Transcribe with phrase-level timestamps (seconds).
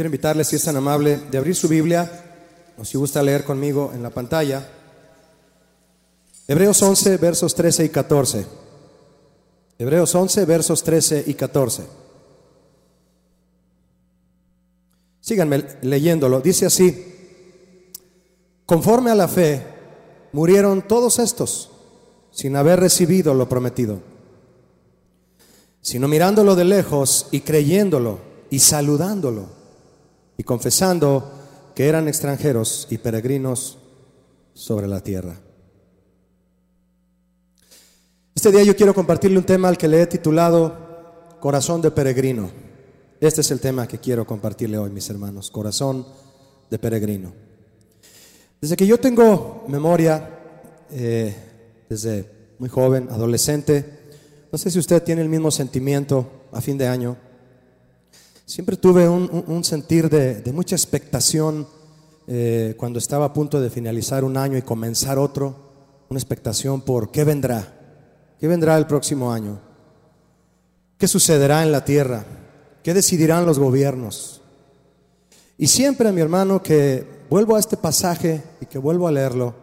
[0.00, 2.10] Quiero invitarles, si es tan amable, de abrir su Biblia,
[2.78, 4.66] o si gusta leer conmigo en la pantalla.
[6.48, 8.46] Hebreos 11, versos 13 y 14.
[9.78, 11.82] Hebreos 11, versos 13 y 14.
[15.20, 16.40] Síganme leyéndolo.
[16.40, 17.04] Dice así,
[18.64, 19.62] conforme a la fe,
[20.32, 21.72] murieron todos estos
[22.30, 24.00] sin haber recibido lo prometido,
[25.82, 29.59] sino mirándolo de lejos y creyéndolo y saludándolo
[30.40, 31.30] y confesando
[31.74, 33.76] que eran extranjeros y peregrinos
[34.54, 35.38] sobre la tierra.
[38.34, 42.50] Este día yo quiero compartirle un tema al que le he titulado Corazón de Peregrino.
[43.20, 46.06] Este es el tema que quiero compartirle hoy, mis hermanos, Corazón
[46.70, 47.34] de Peregrino.
[48.62, 50.38] Desde que yo tengo memoria,
[50.90, 51.36] eh,
[51.86, 53.84] desde muy joven, adolescente,
[54.50, 57.18] no sé si usted tiene el mismo sentimiento a fin de año.
[58.50, 61.68] Siempre tuve un, sentir de, mucha expectación
[62.26, 65.54] eh, cuando estaba a punto de finalizar un año y comenzar otro,
[66.08, 67.72] una expectación por qué vendrá,
[68.40, 69.60] qué vendrá el próximo año,
[70.98, 72.24] qué sucederá en la tierra,
[72.82, 74.42] qué decidirán los gobiernos.
[75.56, 79.54] Y siempre, mi hermano, que vuelvo a este pasaje y que vuelvo a leerlo,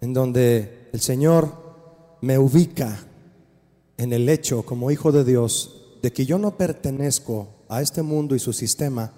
[0.00, 1.48] en donde el Señor
[2.22, 3.04] me ubica
[3.96, 8.34] en el hecho como hijo de Dios de que yo no pertenezco a este mundo
[8.34, 9.12] y su sistema,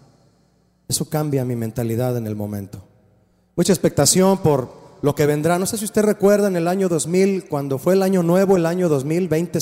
[0.88, 2.82] eso cambia mi mentalidad en el momento.
[3.56, 4.70] Mucha expectación por
[5.02, 5.58] lo que vendrá.
[5.58, 8.66] No sé si usted recuerda en el año 2000, cuando fue el año nuevo, el
[8.66, 9.58] año 2020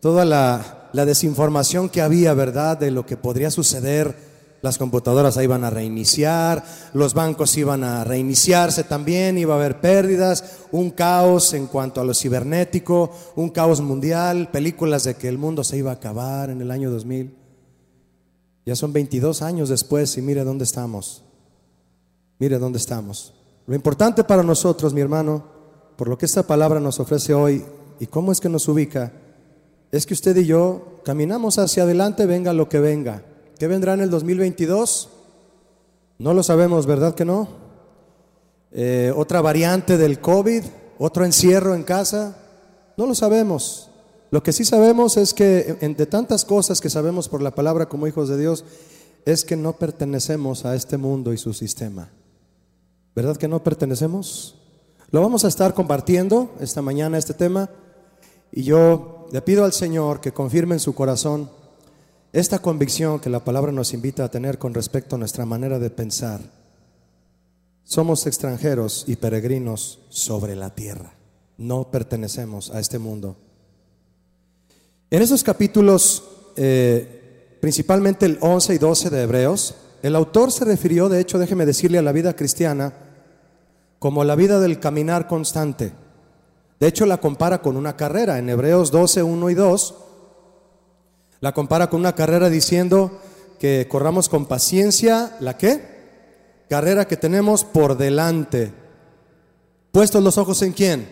[0.00, 4.27] toda la, la desinformación que había, ¿verdad?, de lo que podría suceder
[4.60, 10.44] las computadoras iban a reiniciar, los bancos iban a reiniciarse también, iba a haber pérdidas,
[10.72, 15.62] un caos en cuanto a lo cibernético, un caos mundial, películas de que el mundo
[15.62, 17.34] se iba a acabar en el año 2000.
[18.66, 21.22] Ya son 22 años después y mire dónde estamos.
[22.38, 23.34] Mire dónde estamos.
[23.66, 25.44] Lo importante para nosotros, mi hermano,
[25.96, 27.64] por lo que esta palabra nos ofrece hoy
[28.00, 29.12] y cómo es que nos ubica,
[29.90, 33.22] es que usted y yo caminamos hacia adelante, venga lo que venga.
[33.58, 35.08] ¿Qué vendrá en el 2022?
[36.18, 37.48] No lo sabemos, ¿verdad que no?
[38.70, 40.62] Eh, otra variante del COVID,
[40.98, 42.36] otro encierro en casa,
[42.96, 43.90] no lo sabemos.
[44.30, 48.06] Lo que sí sabemos es que entre tantas cosas que sabemos por la palabra como
[48.06, 48.64] hijos de Dios,
[49.24, 52.10] es que no pertenecemos a este mundo y su sistema.
[53.16, 54.54] ¿Verdad que no pertenecemos?
[55.10, 57.70] Lo vamos a estar compartiendo esta mañana este tema
[58.52, 61.57] y yo le pido al Señor que confirme en su corazón
[62.32, 65.90] esta convicción que la palabra nos invita a tener con respecto a nuestra manera de
[65.90, 66.40] pensar,
[67.84, 71.14] somos extranjeros y peregrinos sobre la tierra,
[71.56, 73.36] no pertenecemos a este mundo.
[75.10, 76.22] En esos capítulos,
[76.56, 81.64] eh, principalmente el 11 y 12 de Hebreos, el autor se refirió, de hecho, déjeme
[81.64, 82.92] decirle, a la vida cristiana
[83.98, 85.92] como la vida del caminar constante.
[86.78, 88.38] De hecho, la compara con una carrera.
[88.38, 89.94] En Hebreos 12, 1 y 2,
[91.40, 93.20] la compara con una carrera diciendo
[93.58, 95.98] que corramos con paciencia la qué?
[96.68, 98.72] Carrera que tenemos por delante.
[99.92, 101.08] Puestos los ojos en quién?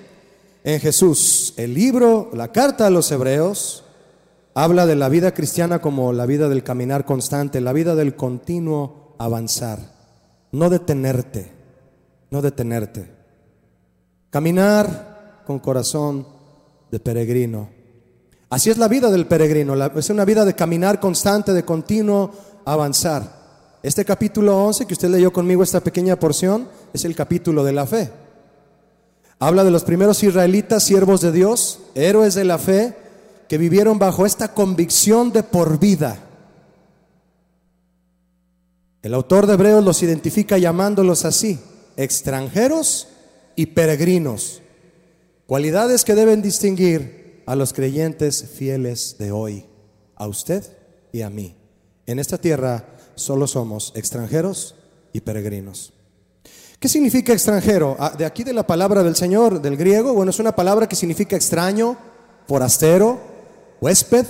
[0.64, 1.54] En Jesús.
[1.56, 3.84] El libro, la carta a los hebreos,
[4.54, 9.14] habla de la vida cristiana como la vida del caminar constante, la vida del continuo
[9.18, 9.78] avanzar.
[10.52, 11.52] No detenerte,
[12.30, 13.10] no detenerte.
[14.30, 16.26] Caminar con corazón
[16.90, 17.75] de peregrino.
[18.48, 22.30] Así es la vida del peregrino, es una vida de caminar constante, de continuo
[22.64, 23.46] avanzar.
[23.82, 27.86] Este capítulo 11 que usted leyó conmigo, esta pequeña porción, es el capítulo de la
[27.86, 28.10] fe.
[29.40, 32.94] Habla de los primeros israelitas, siervos de Dios, héroes de la fe,
[33.48, 36.18] que vivieron bajo esta convicción de por vida.
[39.02, 41.58] El autor de Hebreos los identifica llamándolos así,
[41.96, 43.08] extranjeros
[43.56, 44.62] y peregrinos,
[45.46, 47.15] cualidades que deben distinguir
[47.46, 49.64] a los creyentes fieles de hoy,
[50.16, 50.64] a usted
[51.12, 51.56] y a mí.
[52.06, 52.84] En esta tierra
[53.14, 54.74] solo somos extranjeros
[55.12, 55.92] y peregrinos.
[56.78, 57.96] ¿Qué significa extranjero?
[57.98, 60.96] Ah, de aquí de la palabra del Señor, del griego, bueno, es una palabra que
[60.96, 61.96] significa extraño,
[62.46, 63.18] forastero,
[63.80, 64.26] huésped,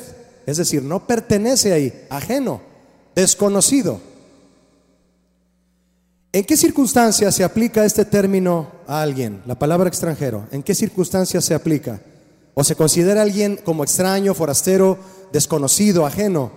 [0.47, 2.61] es decir, no pertenece ahí, ajeno,
[3.17, 4.01] desconocido.
[6.33, 10.47] ¿En qué circunstancias se aplica este término a alguien, la palabra extranjero?
[10.53, 12.01] ¿En qué circunstancias se aplica?
[12.59, 14.99] O se considera alguien como extraño, forastero,
[15.31, 16.51] desconocido, ajeno.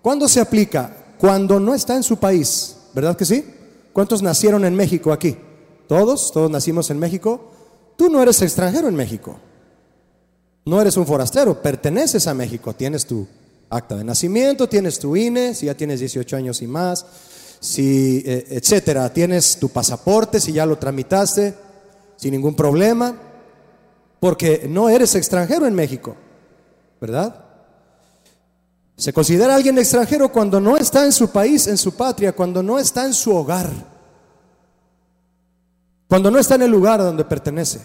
[0.00, 1.16] ¿Cuándo se aplica?
[1.18, 3.44] Cuando no está en su país, ¿verdad que sí?
[3.92, 5.36] ¿Cuántos nacieron en México aquí?
[5.88, 6.30] ¿Todos?
[6.30, 7.50] ¿Todos nacimos en México?
[7.96, 9.40] Tú no eres extranjero en México.
[10.66, 13.26] No eres un forastero, perteneces a México, tienes tu
[13.70, 17.04] acta de nacimiento, tienes tu INE, si ya tienes 18 años y más,
[17.58, 21.54] si, eh, etcétera, tienes tu pasaporte, si ya lo tramitaste,
[22.14, 23.23] sin ningún problema,
[24.24, 26.16] porque no eres extranjero en México,
[26.98, 27.44] ¿verdad?
[28.96, 32.78] Se considera alguien extranjero cuando no está en su país, en su patria, cuando no
[32.78, 33.70] está en su hogar,
[36.08, 37.82] cuando no está en el lugar donde pertenece.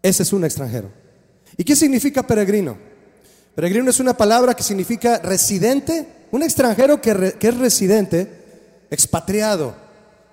[0.00, 0.88] Ese es un extranjero.
[1.56, 2.78] ¿Y qué significa peregrino?
[3.56, 9.74] Peregrino es una palabra que significa residente, un extranjero que, que es residente, expatriado,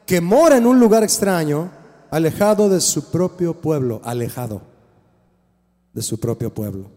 [0.05, 1.71] que mora en un lugar extraño,
[2.11, 4.74] alejado de su propio pueblo, alejado
[5.95, 6.91] de su propio pueblo.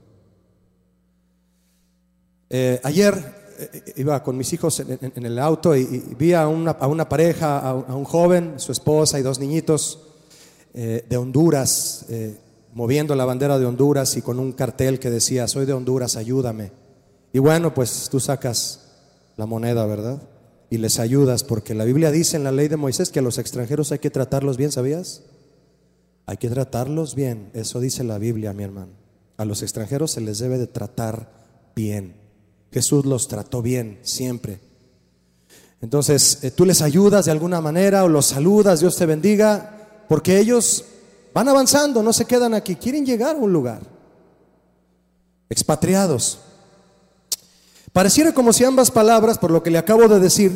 [2.51, 3.15] Eh, ayer
[3.59, 5.85] eh, iba con mis hijos en, el auto y,
[6.19, 10.01] vi a una, pareja, a, un joven, su esposa y dos niñitos
[10.75, 12.07] eh, de Honduras,
[12.75, 16.73] moviendo la bandera de Honduras y con un cartel que decía, soy de Honduras, ayúdame.
[17.33, 18.89] Y bueno, pues tú sacas
[19.37, 20.23] la moneda, ¿verdad?
[20.71, 23.39] Y les ayudas, porque la Biblia dice en la ley de Moisés que a los
[23.39, 25.23] extranjeros hay que tratarlos bien, ¿sabías?
[26.29, 28.93] Hay que tratarlos bien, eso dice la Biblia, mi hermano.
[29.39, 31.33] A los extranjeros se les debe de tratar
[31.75, 32.17] bien.
[32.71, 34.61] Jesús los trató bien siempre.
[35.81, 40.39] Entonces, eh, tú les ayudas de alguna manera o los saludas, Dios te bendiga, porque
[40.39, 40.85] ellos
[41.33, 43.81] van avanzando, no se quedan aquí, quieren llegar a un lugar.
[45.49, 46.41] Expatriados.
[47.91, 50.53] Pareciera como si ambas palabras, por lo que le acabo de decir,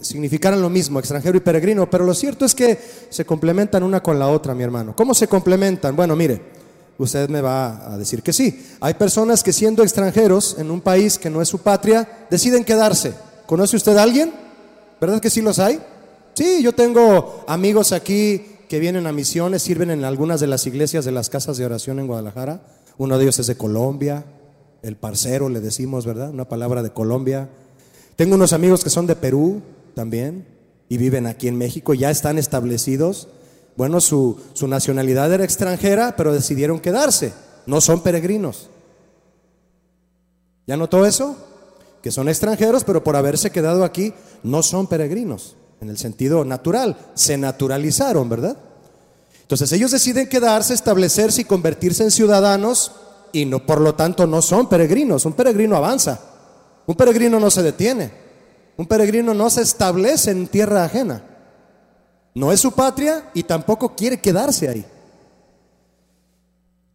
[0.00, 2.78] significaran lo mismo, extranjero y peregrino, pero lo cierto es que
[3.08, 4.94] se complementan una con la otra, mi hermano.
[4.96, 5.96] ¿Cómo se complementan?
[5.96, 6.42] Bueno, mire,
[6.98, 8.64] usted me va a decir que sí.
[8.80, 13.14] Hay personas que siendo extranjeros en un país que no es su patria, deciden quedarse.
[13.46, 14.32] ¿Conoce usted a alguien?
[15.00, 15.80] ¿Verdad que sí los hay?
[16.34, 21.04] Sí, yo tengo amigos aquí que vienen a misiones, sirven en algunas de las iglesias
[21.04, 22.60] de las casas de oración en Guadalajara.
[22.98, 24.24] Uno de ellos es de Colombia,
[24.82, 26.30] el parcero le decimos, ¿verdad?
[26.30, 27.48] Una palabra de Colombia.
[28.16, 29.62] Tengo unos amigos que son de Perú
[29.96, 30.46] también
[30.88, 33.26] y viven aquí en México, ya están establecidos
[33.76, 37.34] bueno, su, nacionalidad era extranjera, pero decidieron quedarse.
[37.66, 38.70] No son peregrinos.
[40.66, 41.36] ¿Ya notó eso?
[42.02, 46.96] Que son extranjeros, pero por haberse quedado aquí, no son peregrinos, en el sentido natural.
[47.14, 48.56] Se naturalizaron, ¿verdad?
[49.42, 52.92] Entonces ellos deciden quedarse, establecerse y convertirse en ciudadanos
[53.32, 55.26] y no, por lo tanto no son peregrinos.
[55.26, 56.18] Un peregrino avanza.
[56.86, 58.25] Un peregrino no se detiene.
[58.76, 61.22] Un peregrino no se establece en tierra ajena.
[62.34, 64.84] No es su patria y tampoco quiere quedarse ahí.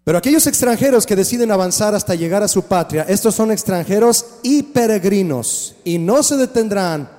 [0.03, 4.63] Pero aquellos extranjeros que deciden avanzar hasta llegar a su patria, estos son extranjeros y
[4.63, 7.09] peregrinos y no se detendrán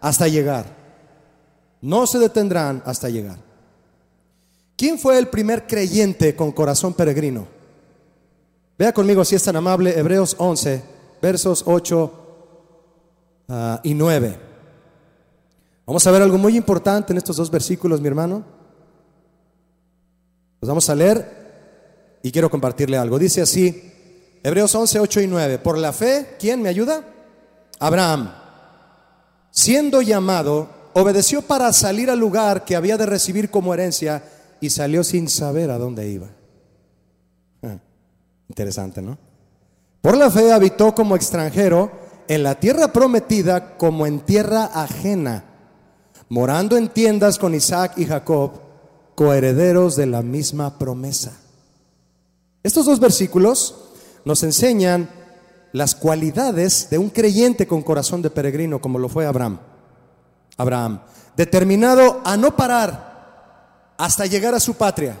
[0.00, 0.66] hasta llegar.
[1.80, 3.38] No se detendrán hasta llegar.
[4.76, 7.46] ¿Quién fue el primer creyente con corazón peregrino?
[8.78, 10.82] Vea conmigo si es tan amable Hebreos 11,
[11.20, 12.27] versos 8
[13.48, 14.38] ah, y 9.
[15.86, 18.44] Vamos a ver algo muy importante en estos dos versículos, mi hermano.
[20.60, 23.18] Los vamos a leer y quiero compartirle algo.
[23.18, 23.92] Dice así,
[24.42, 25.58] Hebreos 11, 8 y 9.
[25.58, 27.04] Por la fe, ¿quién me ayuda?
[27.78, 28.34] Abraham,
[29.50, 34.22] siendo llamado, obedeció para salir al lugar que había de recibir como herencia
[34.60, 36.26] y salió sin saber a dónde iba.
[37.62, 37.78] Ah,
[38.48, 39.16] interesante, ¿no?
[40.00, 45.44] Por la fe habitó como extranjero en la tierra prometida como en tierra ajena
[46.28, 48.52] morando en tiendas con Isaac y Jacob,
[49.14, 51.32] coherederos de la misma promesa.
[52.62, 53.74] Estos dos versículos
[54.24, 55.10] nos enseñan
[55.72, 59.58] las cualidades de un creyente con corazón de peregrino, como lo fue Abraham.
[60.56, 61.00] Abraham,
[61.36, 65.18] determinado a no parar hasta llegar a su patria.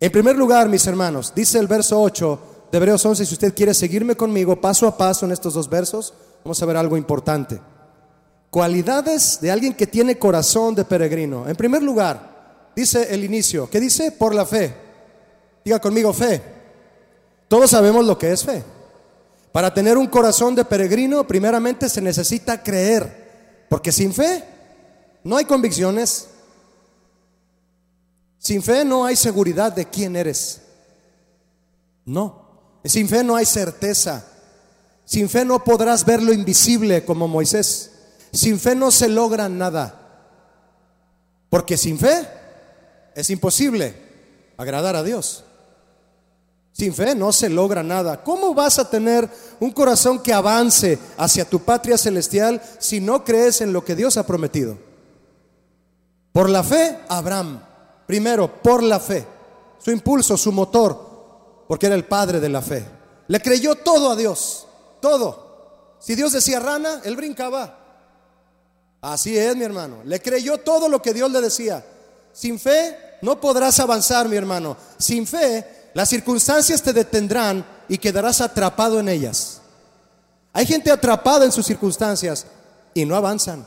[0.00, 3.74] En primer lugar, mis hermanos, dice el verso 8 de Hebreos 11, si usted quiere
[3.74, 7.60] seguirme conmigo paso a paso en estos dos versos, vamos a ver algo importante.
[8.50, 11.48] Cualidades de alguien que tiene corazón de peregrino.
[11.48, 14.12] En primer lugar, dice el inicio, ¿qué dice?
[14.12, 14.74] Por la fe.
[15.64, 16.42] Diga conmigo fe.
[17.48, 18.62] Todos sabemos lo que es fe.
[19.52, 24.44] Para tener un corazón de peregrino, primeramente se necesita creer, porque sin fe
[25.22, 26.28] no hay convicciones.
[28.38, 30.60] Sin fe no hay seguridad de quién eres.
[32.04, 32.43] No.
[32.84, 34.24] Sin fe no hay certeza.
[35.04, 37.90] Sin fe no podrás ver lo invisible como Moisés.
[38.32, 40.00] Sin fe no se logra nada.
[41.48, 42.26] Porque sin fe
[43.14, 43.94] es imposible
[44.56, 45.44] agradar a Dios.
[46.72, 48.24] Sin fe no se logra nada.
[48.24, 49.28] ¿Cómo vas a tener
[49.60, 54.16] un corazón que avance hacia tu patria celestial si no crees en lo que Dios
[54.16, 54.76] ha prometido?
[56.32, 57.60] Por la fe, Abraham.
[58.08, 59.24] Primero, por la fe.
[59.78, 61.03] Su impulso, su motor,
[61.66, 62.84] porque era el padre de la fe.
[63.28, 64.66] Le creyó todo a Dios,
[65.00, 65.96] todo.
[65.98, 67.78] Si Dios decía rana, él brincaba.
[69.00, 70.02] Así es, mi hermano.
[70.04, 71.84] Le creyó todo lo que Dios le decía.
[72.32, 74.76] Sin fe no podrás avanzar, mi hermano.
[74.98, 79.60] Sin fe, las circunstancias te detendrán y quedarás atrapado en ellas.
[80.52, 82.46] Hay gente atrapada en sus circunstancias
[82.92, 83.66] y no avanzan.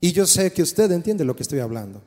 [0.00, 2.02] Y yo sé que usted entiende lo que estoy hablando.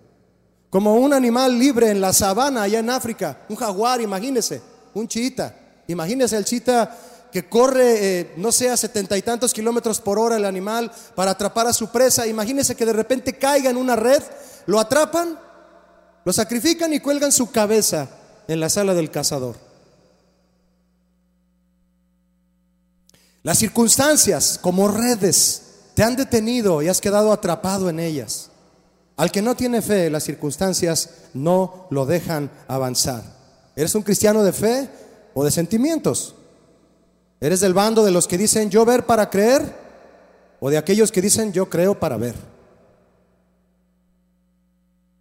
[0.74, 4.60] Como un animal libre en la sabana allá en África, un jaguar, imagínese,
[4.96, 5.56] un chita.
[5.86, 6.98] Imagínese el chita
[7.32, 11.30] que corre, eh, no sé, a setenta y tantos kilómetros por hora el animal para
[11.30, 12.26] atrapar a su presa.
[12.26, 14.24] Imagínese que de repente caiga en una red,
[14.66, 15.38] lo atrapan,
[16.26, 18.10] lo sacrifican y cuelgan su cabeza
[18.48, 19.56] en la sala del cazador.
[23.44, 25.62] Las circunstancias como redes
[25.94, 28.50] te han detenido y has quedado atrapado en ellas.
[29.16, 33.24] Al que no tiene fe, las circunstancias no lo dejan avanzar.
[33.76, 34.90] ¿Eres un cristiano de fe
[35.34, 36.36] o de sentimientos?
[37.40, 39.62] ¿Eres del bando de los que dicen yo ver para creer
[40.60, 42.36] o de aquellos que dicen yo creo para ver?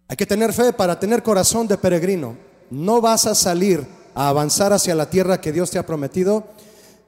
[0.07, 2.37] Hay que tener fe para tener corazón de peregrino.
[2.69, 3.85] No vas a salir
[4.15, 6.45] a avanzar hacia la tierra que Dios te ha prometido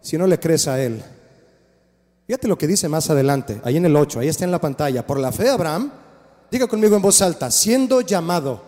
[0.01, 1.03] si no le crees a Él.
[2.27, 5.05] Fíjate lo que dice más adelante, ahí en el 8, ahí está en la pantalla.
[5.05, 5.91] Por la fe, Abraham,
[6.51, 8.61] diga conmigo en voz alta, siendo llamado,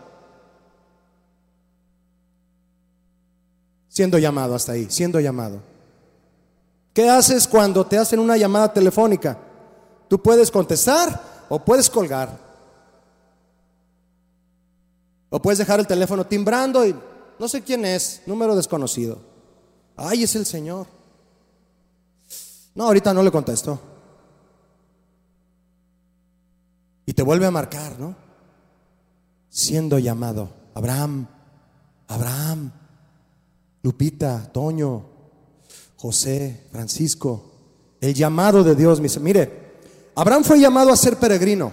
[3.88, 5.62] siendo llamado hasta ahí, siendo llamado.
[6.94, 9.38] ¿Qué haces cuando te hacen una llamada telefónica?
[10.08, 12.48] Tú puedes contestar o puedes colgar.
[15.30, 16.96] O puedes dejar el teléfono timbrando y
[17.38, 19.20] no sé quién es, número desconocido.
[19.96, 20.88] Ay, es el Señor.
[22.74, 23.80] No, ahorita no le contesto.
[27.08, 28.16] Y te vuelve a marcar, ¿no?
[29.50, 30.54] Siendo llamado.
[30.76, 31.26] Abraham,
[32.10, 32.72] Abraham,
[33.82, 35.06] Lupita, Toño,
[35.96, 37.54] José, Francisco.
[38.02, 39.00] El llamado de Dios.
[39.22, 39.68] Mire,
[40.16, 41.72] Abraham fue llamado a ser peregrino,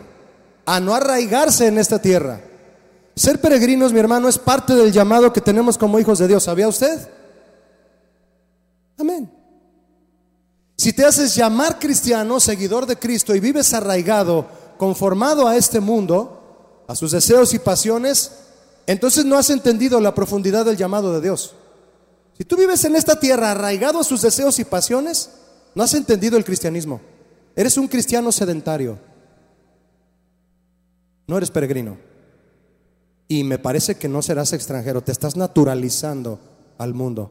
[0.64, 2.40] a no arraigarse en esta tierra.
[3.16, 6.44] Ser peregrinos, mi hermano, es parte del llamado que tenemos como hijos de Dios.
[6.44, 7.08] ¿Sabía usted?
[8.96, 9.30] Amén.
[10.76, 14.46] Si te haces llamar cristiano, seguidor de Cristo y vives arraigado,
[14.76, 18.32] conformado a este mundo, a sus deseos y pasiones,
[18.86, 21.54] entonces no has entendido la profundidad del llamado de Dios.
[22.36, 25.30] Si tú vives en esta tierra arraigado a sus deseos y pasiones,
[25.74, 27.00] no has entendido el cristianismo.
[27.56, 28.98] Eres un cristiano sedentario.
[31.26, 31.96] No eres peregrino.
[33.28, 36.38] Y me parece que no serás extranjero, te estás naturalizando
[36.76, 37.30] al mundo.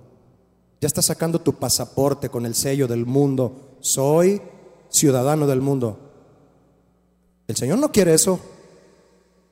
[0.81, 3.77] Ya estás sacando tu pasaporte con el sello del mundo.
[3.81, 4.41] Soy
[4.89, 6.12] ciudadano del mundo.
[7.47, 8.39] El Señor no quiere eso.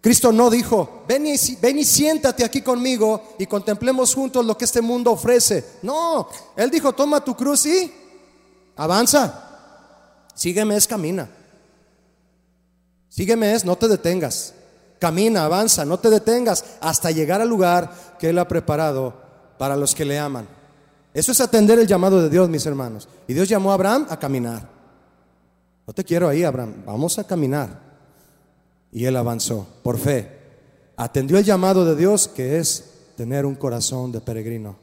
[0.02, 4.66] Cristo no dijo, ven y, ven y siéntate aquí conmigo y contemplemos juntos lo que
[4.66, 5.64] este mundo ofrece.
[5.84, 7.94] No, Él dijo, toma tu cruz y
[8.76, 9.48] avanza.
[10.34, 11.30] Sígueme es camina.
[13.10, 14.56] Sígueme es no te detengas.
[14.98, 19.14] Camina, avanza, no te detengas hasta llegar al lugar que Él ha preparado
[19.60, 20.48] para los que le aman.
[21.14, 23.08] Eso es atender el llamado de Dios, mis hermanos.
[23.28, 24.81] Y Dios llamó a Abraham a caminar.
[25.88, 26.84] No te quiero ahí, Abraham.
[26.86, 27.80] Vamos a caminar.
[28.92, 30.40] Y él avanzó por fe.
[30.98, 34.76] Atendió el llamado de Dios, que es tener un corazón de peregrino.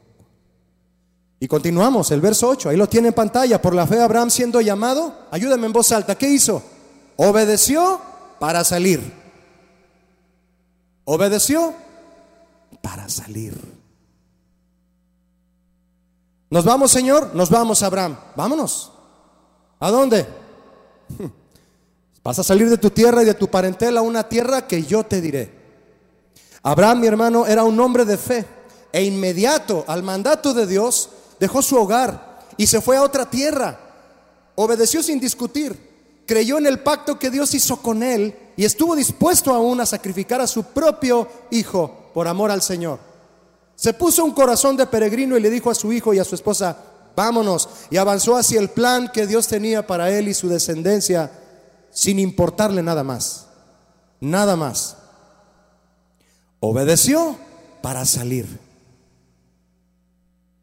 [1.39, 3.61] Y continuamos, el verso 8, ahí lo tiene en pantalla.
[3.61, 6.61] Por la fe, Abraham siendo llamado, ayúdame en voz alta, ¿qué hizo?
[7.15, 8.01] Obedeció
[8.39, 9.13] para salir.
[11.05, 11.73] Obedeció
[12.81, 13.57] para salir.
[16.49, 17.35] ¿Nos vamos, Señor?
[17.35, 18.17] Nos vamos, Abraham.
[18.35, 18.91] Vámonos.
[19.79, 20.38] ¿A dónde?
[22.23, 25.03] Vas a salir de tu tierra y de tu parentela a una tierra que yo
[25.03, 25.51] te diré.
[26.61, 28.45] Abraham, mi hermano, era un hombre de fe
[28.91, 33.79] e inmediato al mandato de Dios dejó su hogar y se fue a otra tierra.
[34.55, 39.53] Obedeció sin discutir, creyó en el pacto que Dios hizo con él y estuvo dispuesto
[39.53, 42.99] aún a sacrificar a su propio hijo por amor al Señor.
[43.75, 46.35] Se puso un corazón de peregrino y le dijo a su hijo y a su
[46.35, 46.77] esposa,
[47.15, 47.69] vámonos.
[47.89, 51.31] Y avanzó hacia el plan que Dios tenía para él y su descendencia,
[51.91, 53.47] sin importarle nada más.
[54.19, 54.97] Nada más.
[56.59, 57.37] Obedeció
[57.81, 58.59] para salir.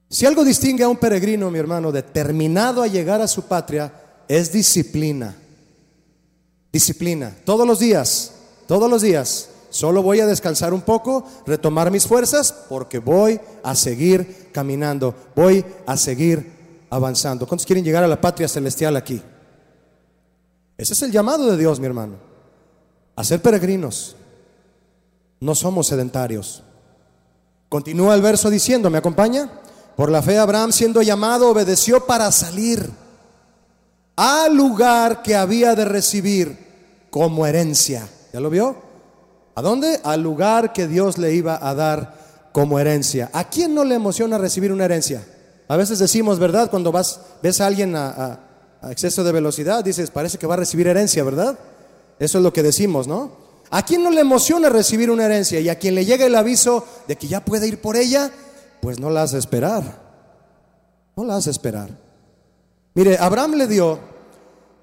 [0.08, 3.92] Si algo distingue a un peregrino, mi hermano, determinado a llegar a su patria,
[4.28, 5.36] es disciplina.
[6.72, 7.34] Disciplina.
[7.44, 8.32] Todos los días,
[8.66, 13.74] todos los días Solo voy a descansar un poco, retomar mis fuerzas, porque voy a
[13.74, 16.52] seguir caminando, voy a seguir
[16.90, 17.46] avanzando.
[17.46, 19.22] ¿Cuántos quieren llegar a la patria celestial aquí?
[20.78, 22.14] Ese es el llamado de Dios, mi hermano.
[23.14, 24.16] A ser peregrinos.
[25.40, 26.62] No somos sedentarios.
[27.68, 29.50] Continúa el verso diciendo, ¿me acompaña?
[29.96, 32.90] Por la fe Abraham siendo llamado obedeció para salir
[34.14, 36.56] al lugar que había de recibir
[37.10, 38.08] como herencia.
[38.32, 38.85] ¿Ya lo vio?
[39.56, 40.00] ¿A dónde?
[40.04, 42.14] Al lugar que Dios le iba a dar
[42.52, 43.30] como herencia.
[43.32, 45.26] ¿A quién no le emociona recibir una herencia?
[45.66, 46.70] A veces decimos, ¿verdad?
[46.70, 48.38] Cuando vas, ves a alguien a,
[48.82, 51.58] a exceso de velocidad, dices, parece que va a recibir herencia, ¿verdad?
[52.18, 53.32] Eso es lo que decimos, ¿no?
[53.70, 55.58] ¿A quién no le emociona recibir una herencia?
[55.58, 58.30] Y a quien le llega el aviso de que ya puede ir por ella,
[58.82, 59.82] pues no la hace esperar.
[61.16, 61.88] No la hace esperar.
[62.94, 63.98] Mire, Abraham le dio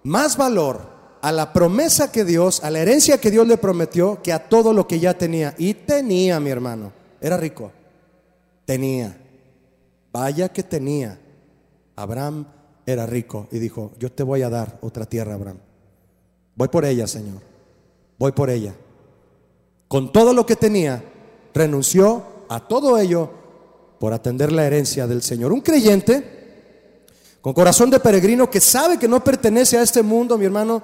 [0.04, 0.93] más valor
[1.24, 4.74] a la promesa que Dios, a la herencia que Dios le prometió, que a todo
[4.74, 5.56] lo que ya tenía.
[5.58, 6.92] Y tenía, mi hermano.
[7.22, 7.72] Era rico.
[8.66, 9.18] Tenía.
[10.12, 11.18] Vaya que tenía.
[11.96, 12.46] Abraham
[12.86, 15.60] era rico y dijo, yo te voy a dar otra tierra, Abraham.
[16.58, 17.42] Voy por ella, Señor.
[18.20, 18.76] Voy por ella.
[19.88, 21.06] Con todo lo que tenía,
[21.54, 23.30] renunció a todo ello
[23.98, 25.54] por atender la herencia del Señor.
[25.54, 26.34] Un creyente
[27.40, 30.82] con corazón de peregrino que sabe que no pertenece a este mundo, mi hermano,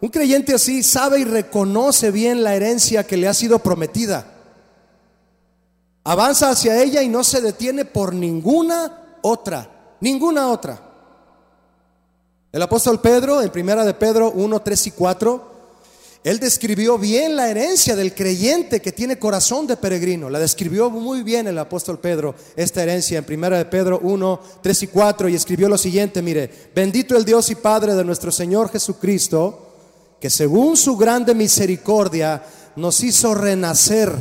[0.00, 4.26] un creyente así sabe y reconoce bien la herencia que le ha sido prometida.
[6.04, 10.80] Avanza hacia ella y no se detiene por ninguna otra, ninguna otra.
[12.52, 15.56] El apóstol Pedro, en primera de Pedro 1, 3 y 4,
[16.22, 20.28] él describió bien la herencia del creyente que tiene corazón de peregrino.
[20.28, 24.82] La describió muy bien el apóstol Pedro, esta herencia en primera de Pedro 1, 3
[24.82, 28.70] y 4, y escribió lo siguiente, mire, bendito el Dios y Padre de nuestro Señor
[28.70, 29.65] Jesucristo,
[30.20, 32.42] que según su grande misericordia
[32.76, 34.14] nos hizo renacer,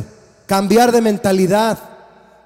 [0.45, 1.77] cambiar de mentalidad,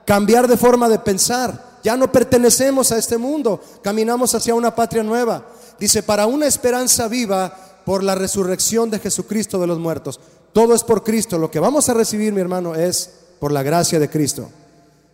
[0.06, 1.70] cambiar de forma de pensar.
[1.84, 5.46] Ya no pertenecemos a este mundo, caminamos hacia una patria nueva.
[5.80, 10.20] Dice, para una esperanza viva por la resurrección de Jesucristo de los muertos.
[10.52, 11.38] Todo es por Cristo.
[11.38, 14.50] Lo que vamos a recibir, mi hermano, es por la gracia de Cristo.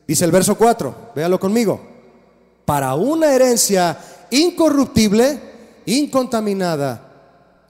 [0.07, 1.79] Dice el verso 4, véalo conmigo.
[2.65, 3.97] Para una herencia
[4.31, 5.39] incorruptible,
[5.85, 7.05] incontaminada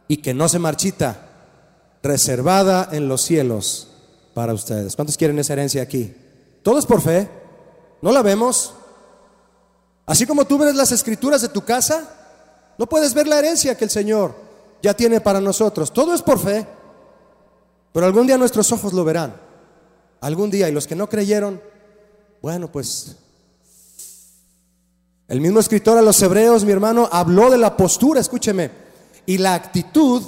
[0.08, 1.30] y que no se marchita,
[2.04, 3.88] reservada en los cielos
[4.34, 4.96] para ustedes.
[4.96, 6.14] ¿Cuántos quieren esa herencia aquí?
[6.62, 7.30] Todo es por fe.
[8.02, 8.74] ¿No la vemos?
[10.06, 12.10] Así como tú ves las escrituras de tu casa,
[12.78, 14.36] no puedes ver la herencia que el Señor
[14.82, 15.92] ya tiene para nosotros.
[15.92, 16.68] Todo es por fe,
[17.92, 19.36] pero algún día nuestros ojos lo verán.
[20.22, 21.62] Algún día, y los que no creyeron,
[22.42, 23.16] bueno, pues
[25.28, 28.85] el mismo escritor a los hebreos, mi hermano, habló de la postura, escúcheme,
[29.26, 30.22] y la actitud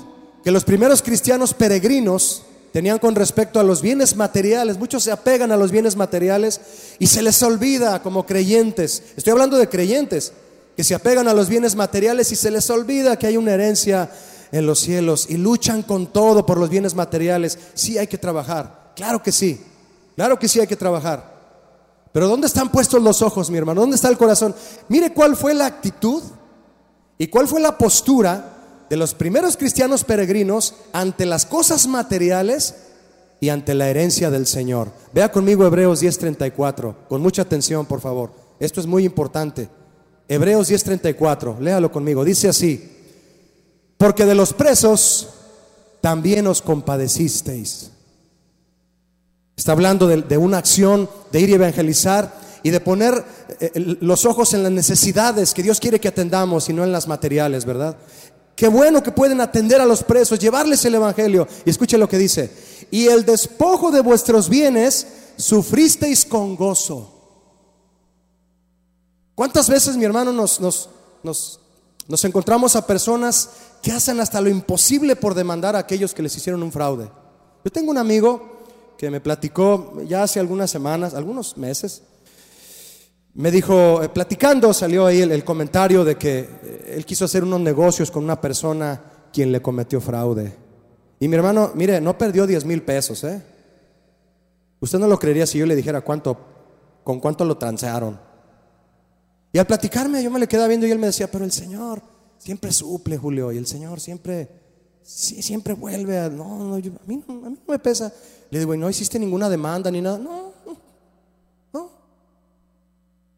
[0.44, 4.78] que los primeros cristianos peregrinos tenían con respecto a los bienes materiales.
[4.78, 6.62] Muchos se apegan a los bienes materiales
[7.00, 9.04] y se les olvida como creyentes.
[9.16, 10.34] Estoy hablando de creyentes
[10.76, 14.12] que se apegan a los bienes materiales y se les olvida que hay una herencia
[14.52, 17.58] en los cielos y luchan con todo por los bienes materiales.
[17.74, 19.60] Sí hay que trabajar, claro que sí,
[20.16, 21.36] claro que sí hay que trabajar.
[22.12, 23.82] Pero ¿dónde están puestos los ojos, mi hermano?
[23.82, 24.56] ¿Dónde está el corazón?
[24.88, 26.24] Mire cuál fue la actitud
[27.18, 28.57] y cuál fue la postura
[28.89, 32.76] de los primeros cristianos peregrinos ante las cosas materiales
[33.39, 34.91] y ante la herencia del Señor.
[35.13, 38.32] Vea conmigo Hebreos 10:34, con mucha atención, por favor.
[38.60, 39.69] Esto es muy importante.
[40.28, 42.91] Hebreos 10:34, léalo conmigo, dice así,
[43.97, 45.30] porque de los presos
[46.02, 47.91] también os compadecisteis.
[49.56, 53.23] Está hablando de, una acción de ir y evangelizar y de poner
[53.60, 53.71] eh,
[54.02, 57.65] los ojos en las necesidades que Dios quiere que atendamos y no en las materiales,
[57.65, 57.97] ¿verdad?
[58.58, 61.48] Qué bueno que pueden atender a los presos, llevarles el Evangelio.
[61.63, 62.52] Y escuche lo que dice.
[62.89, 65.06] Y el despojo de vuestros bienes
[65.38, 67.13] sufristeis con gozo.
[69.36, 70.89] ¿Cuántas veces, mi hermano, nos, nos,
[71.22, 73.52] nos, encontramos a personas
[73.84, 77.12] que hacen hasta lo imposible por demandar a aquellos que les hicieron un fraude?
[77.63, 78.63] Yo tengo un amigo
[78.98, 82.02] que me platicó ya hace algunas semanas, algunos meses,
[83.38, 87.60] me dijo, eh, platicando, salió ahí el, comentario de que eh, él quiso hacer unos
[87.60, 89.00] negocios con una persona
[89.32, 90.56] quien le cometió fraude.
[91.19, 93.39] Y mi hermano, mire, no perdió 10 mil pesos, ¿eh?
[94.80, 96.36] Usted no lo creería si yo le dijera cuánto,
[97.04, 98.19] con cuánto lo transearon.
[99.54, 102.02] Y al platicarme yo me le quedaba viendo y él me decía, pero el Señor
[102.39, 104.50] siempre suple, Julio, y el Señor siempre,
[105.04, 108.12] sí, siempre vuelve a, no, no, a, mí, no me pesa.
[108.50, 110.17] Le digo, ¿y no hiciste ninguna demanda ni nada?
[110.17, 110.47] No.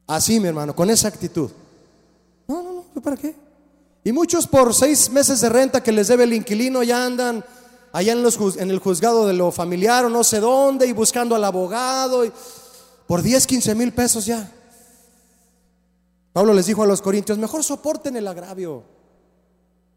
[0.09, 1.51] Así, mi hermano, con esa actitud.
[2.47, 3.35] No, no, no, ¿para qué?
[4.03, 7.45] Y muchos por seis meses de renta que les debe el inquilino ya andan
[7.93, 11.35] allá en, los, en el juzgado de lo familiar o no sé dónde y buscando
[11.35, 12.31] al abogado y
[13.05, 14.51] por 10, 15 mil pesos ya.
[16.33, 18.83] Pablo les dijo a los corintios, mejor soporten el agravio.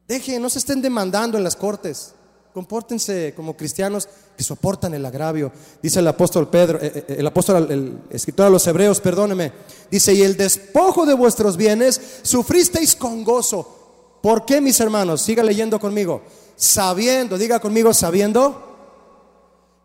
[0.06, 2.12] Dejen, no se estén demandando en las cortes.
[2.52, 5.50] Compórtense como cristianos que soportan el agravio.
[5.82, 9.52] Dice el apóstol Pedro, eh, eh, el apóstol, el escritor a los hebreos, perdóneme.
[9.90, 14.18] Dice, y el despojo de vuestros bienes sufristeis con gozo.
[14.22, 15.22] ¿Por qué, mis hermanos?
[15.22, 16.22] Siga leyendo conmigo.
[16.56, 18.70] Sabiendo, diga conmigo, sabiendo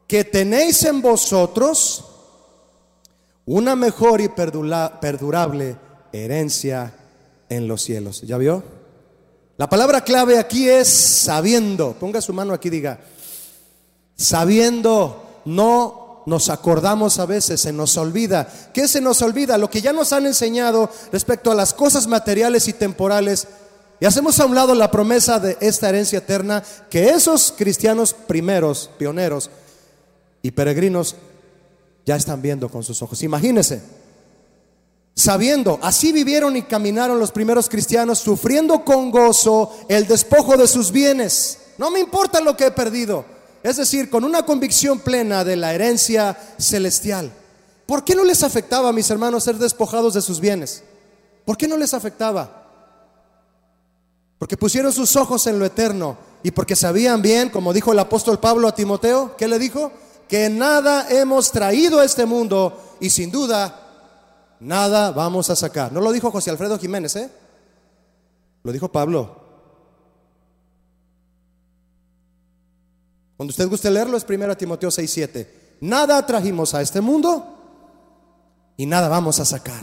[0.06, 2.06] que tenéis en vosotros
[3.46, 5.78] una mejor y perdurable
[6.12, 6.94] herencia
[7.50, 8.22] en los cielos.
[8.22, 8.77] ¿Ya vio?
[9.58, 11.94] La palabra clave aquí es sabiendo.
[11.94, 13.00] Ponga su mano aquí, diga,
[14.16, 18.48] sabiendo, no nos acordamos a veces, se nos olvida.
[18.72, 19.58] ¿Qué se nos olvida?
[19.58, 23.48] Lo que ya nos han enseñado respecto a las cosas materiales y temporales.
[24.00, 28.92] Y hacemos a un lado la promesa de esta herencia eterna que esos cristianos primeros,
[29.00, 29.50] pioneros
[30.44, 31.16] y peregrinos
[32.06, 33.24] ya están viendo con sus ojos.
[33.24, 33.82] Imagínense
[35.18, 40.92] sabiendo, así vivieron y caminaron los primeros cristianos, sufriendo con gozo el despojo de sus
[40.92, 41.58] bienes.
[41.80, 43.26] No me importa lo que he perdido.
[43.64, 47.32] Es decir, con una convicción plena de la herencia celestial.
[47.88, 50.84] ¿Por qué no les afectaba, mis hermanos, ser despojados de sus bienes?
[51.46, 52.68] ¿Por qué no les afectaba?
[54.38, 58.40] Porque pusieron sus ojos en lo eterno y porque sabían bien, como dijo el apóstol
[58.40, 59.92] Pablo a Timoteo, ¿qué le dijo?
[60.30, 63.87] Que nada hemos traído a este mundo y sin duda
[64.60, 65.92] nada vamos a sacar.
[65.92, 67.30] No lo dijo José Alfredo Jiménez, ¿eh?
[68.64, 69.48] Lo dijo Pablo.
[73.36, 75.78] Cuando usted guste leerlo es 1 Timoteo 6, 7.
[75.82, 77.46] Nada trajimos a este mundo
[78.78, 79.82] y nada vamos a sacar.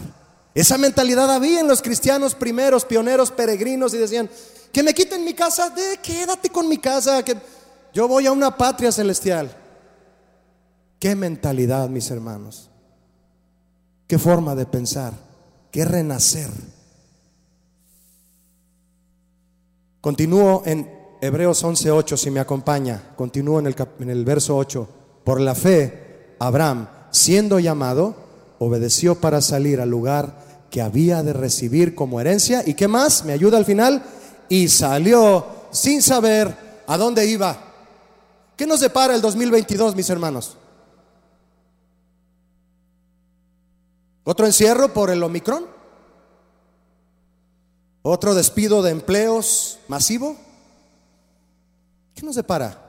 [0.54, 4.28] Esa mentalidad había en los cristianos primeros, pioneros, peregrinos y decían,
[4.72, 7.36] que me quiten mi casa, de quédate con mi casa, que
[7.92, 9.56] yo voy a una patria celestial.
[10.98, 12.70] Qué mentalidad, mis hermanos
[14.06, 15.12] qué forma de pensar,
[15.70, 16.50] qué renacer.
[20.00, 20.90] Continúo en
[21.20, 23.14] Hebreos 11:8, si me acompaña.
[23.16, 24.88] Continúo en el, en el verso 8.
[25.24, 28.14] Por la fe, Abraham, siendo llamado,
[28.58, 32.62] obedeció para salir al lugar que había de recibir como herencia.
[32.66, 33.24] ¿Y qué más?
[33.24, 34.02] ¿Me ayuda al final?
[34.48, 36.54] Y salió sin saber
[36.86, 37.56] a dónde iba.
[38.56, 40.56] ¿Qué nos depara el 2022, mis hermanos?
[44.24, 45.66] Otro encierro por el Omicron.
[48.02, 50.36] Otro despido de empleos masivo.
[52.14, 52.80] ¿Qué nos depara?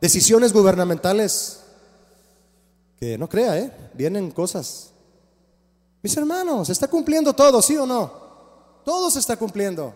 [0.00, 1.60] Decisiones gubernamentales
[2.98, 3.90] que no crea, ¿eh?
[3.94, 4.90] Vienen cosas.
[6.02, 8.12] Mis hermanos, ¿se está cumpliendo todo, sí o no?
[8.84, 9.94] Todo se está cumpliendo.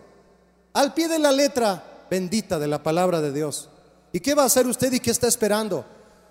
[0.73, 3.69] Al pie de la letra bendita de la palabra de Dios.
[4.11, 5.85] ¿Y qué va a hacer usted y qué está esperando?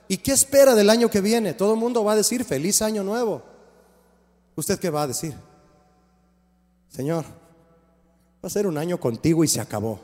[0.06, 1.54] ¿Y qué espera del año que viene?
[1.54, 3.53] Todo el mundo va a decir feliz año nuevo.
[4.56, 5.34] ¿Usted qué va a decir?
[6.88, 10.00] Señor, va a ser un año contigo y se acabó.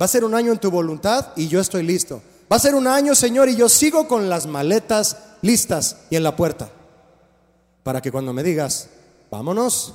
[0.00, 2.22] Va a ser un año en tu voluntad y yo estoy listo.
[2.50, 6.22] Va a ser un año, Señor, y yo sigo con las maletas listas y en
[6.22, 6.70] la puerta.
[7.82, 8.88] Para que cuando me digas,
[9.30, 9.94] vámonos,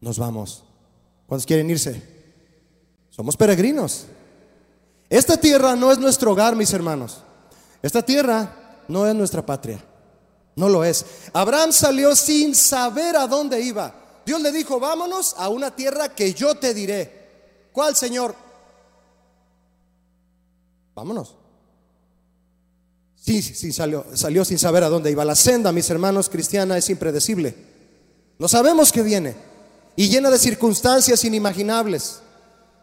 [0.00, 0.64] nos vamos.
[1.26, 2.02] ¿Cuántos quieren irse?
[3.10, 4.06] Somos peregrinos.
[5.08, 7.22] Esta tierra no es nuestro hogar, mis hermanos.
[7.82, 9.84] Esta tierra no es nuestra patria.
[10.60, 11.06] No lo es.
[11.32, 13.94] Abraham salió sin saber a dónde iba.
[14.26, 17.70] Dios le dijo, vámonos a una tierra que yo te diré.
[17.72, 18.34] ¿Cuál, Señor?
[20.94, 21.34] Vámonos.
[23.16, 25.24] Sí, sí, salió, salió sin saber a dónde iba.
[25.24, 27.54] La senda, mis hermanos, cristiana es impredecible.
[28.38, 29.34] No sabemos qué viene.
[29.96, 32.20] Y llena de circunstancias inimaginables.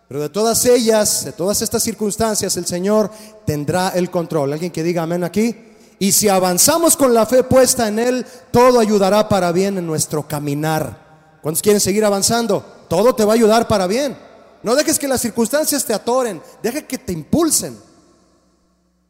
[0.07, 3.11] Pero de todas ellas, de todas estas circunstancias, el Señor
[3.45, 4.53] tendrá el control.
[4.53, 5.66] ¿Alguien que diga amén aquí?
[5.99, 10.27] Y si avanzamos con la fe puesta en Él, todo ayudará para bien en nuestro
[10.27, 11.39] caminar.
[11.41, 12.63] ¿Cuántos quieren seguir avanzando?
[12.87, 14.17] Todo te va a ayudar para bien.
[14.63, 17.77] No dejes que las circunstancias te atoren, deja que te impulsen.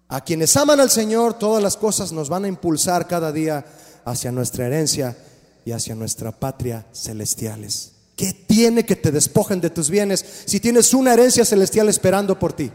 [0.08, 3.66] A quienes aman al Señor, todas las cosas nos van a impulsar cada día
[4.06, 5.18] hacia nuestra herencia
[5.66, 7.92] y hacia nuestra patria celestiales.
[8.16, 12.54] ¿Qué tiene que te despojen de tus bienes si tienes una herencia celestial esperando por
[12.54, 12.72] ti?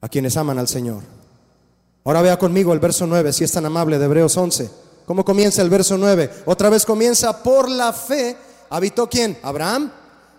[0.00, 1.15] A quienes aman al Señor.
[2.06, 4.70] Ahora vea conmigo el verso 9, si es tan amable, de Hebreos 11.
[5.06, 6.44] ¿Cómo comienza el verso 9?
[6.46, 8.36] Otra vez comienza, por la fe,
[8.70, 9.36] ¿habitó quién?
[9.42, 9.90] Abraham.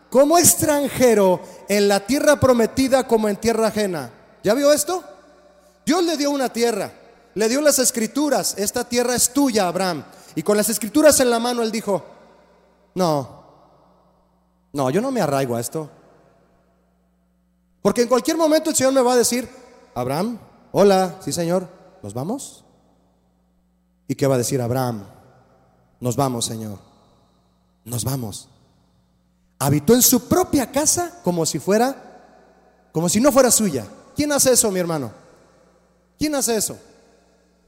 [0.10, 4.10] Como extranjero en la tierra prometida como en tierra ajena.
[4.46, 5.04] ¿Ya vio esto?
[5.86, 6.90] Dios le dio una tierra,
[7.36, 10.06] le dio las escrituras, esta tierra es tuya, Abraham.
[10.36, 12.02] Y con las escrituras en la mano, él dijo,
[12.96, 13.44] no,
[14.72, 15.90] no, yo no me arraigo a esto.
[17.82, 19.50] Porque en cualquier momento el Señor me va a decir,
[19.94, 20.40] Abraham,
[20.72, 21.68] Hola, sí Señor,
[22.04, 22.64] ¿nos vamos?
[24.08, 25.04] ¿Y qué va a decir Abraham?
[26.00, 26.80] Nos vamos, Señor.
[27.84, 28.50] Nos vamos.
[29.60, 32.08] Habitó en su propia casa como si fuera
[32.92, 33.86] como si no fuera suya.
[34.16, 35.12] ¿Quién hace eso, mi hermano?
[36.18, 36.78] ¿Quién hace eso?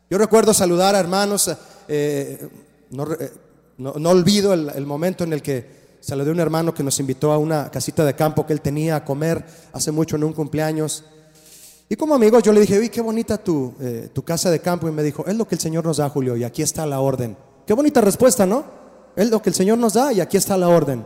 [0.09, 1.51] Yo recuerdo saludar a hermanos,
[1.87, 2.49] eh,
[2.89, 3.31] no, eh,
[3.77, 7.69] olvido el, momento en el que saludé a un hermano que nos invitó a una
[7.69, 11.05] casita de campo que él tenía a comer hace mucho en un cumpleaños.
[11.91, 14.87] Y como amigos yo le dije, uy, qué bonita tu, eh, tu casa de campo.
[14.87, 16.99] Y me dijo, es lo que el Señor nos da, Julio, y aquí está la
[16.99, 17.35] orden.
[17.65, 18.63] Qué bonita respuesta, ¿no?
[19.15, 21.03] Es lo que el Señor nos da y aquí está la orden.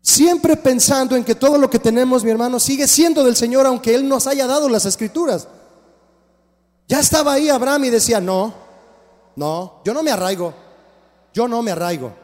[0.00, 3.94] Siempre pensando en que todo lo que tenemos, mi hermano, sigue siendo del Señor, aunque
[3.94, 5.48] Él nos haya dado las escrituras.
[6.88, 8.54] Ya estaba ahí Abraham y decía, no,
[9.34, 10.54] no, yo no me arraigo,
[11.32, 12.21] yo no me arraigo.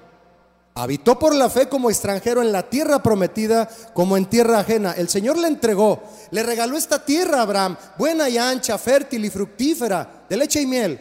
[0.78, 4.92] Habitó por la fe como extranjero en la tierra prometida, como en tierra ajena.
[4.92, 9.30] El Señor le entregó, le regaló esta tierra a Abraham, buena y ancha, fértil y
[9.30, 11.00] fructífera, de leche y miel.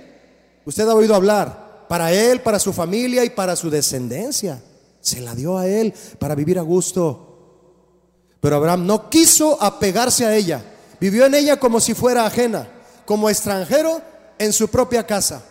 [0.66, 4.60] Usted ha oído hablar, para él, para su familia y para su descendencia.
[5.00, 7.94] Se la dio a él para vivir a gusto.
[8.42, 10.60] Pero Abraham no quiso apegarse a ella.
[11.00, 12.68] Vivió en ella como si fuera ajena,
[13.06, 14.02] como extranjero
[14.40, 15.44] en su propia casa.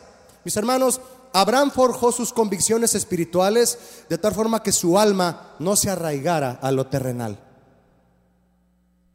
[0.42, 1.00] Mis hermanos,
[1.36, 6.72] Abraham forjó sus convicciones espirituales de tal forma que su alma no se arraigara a
[6.72, 7.38] lo terrenal.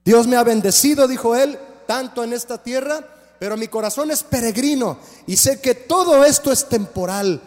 [0.06, 1.58] Dios me ha bendecido, dijo él,
[1.88, 3.04] tanto en esta tierra,
[3.40, 7.42] pero mi corazón es peregrino y sé que todo esto es temporal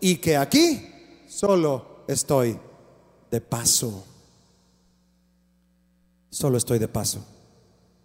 [0.00, 2.58] y que aquí solo estoy
[3.30, 4.04] de paso.
[6.30, 7.24] Solo estoy de paso.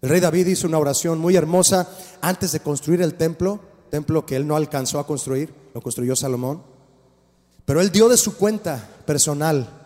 [0.03, 1.89] El rey David hizo una oración muy hermosa
[2.21, 6.63] antes de construir el templo, templo que él no alcanzó a construir, lo construyó Salomón.
[7.65, 9.81] Pero él dio de su cuenta personal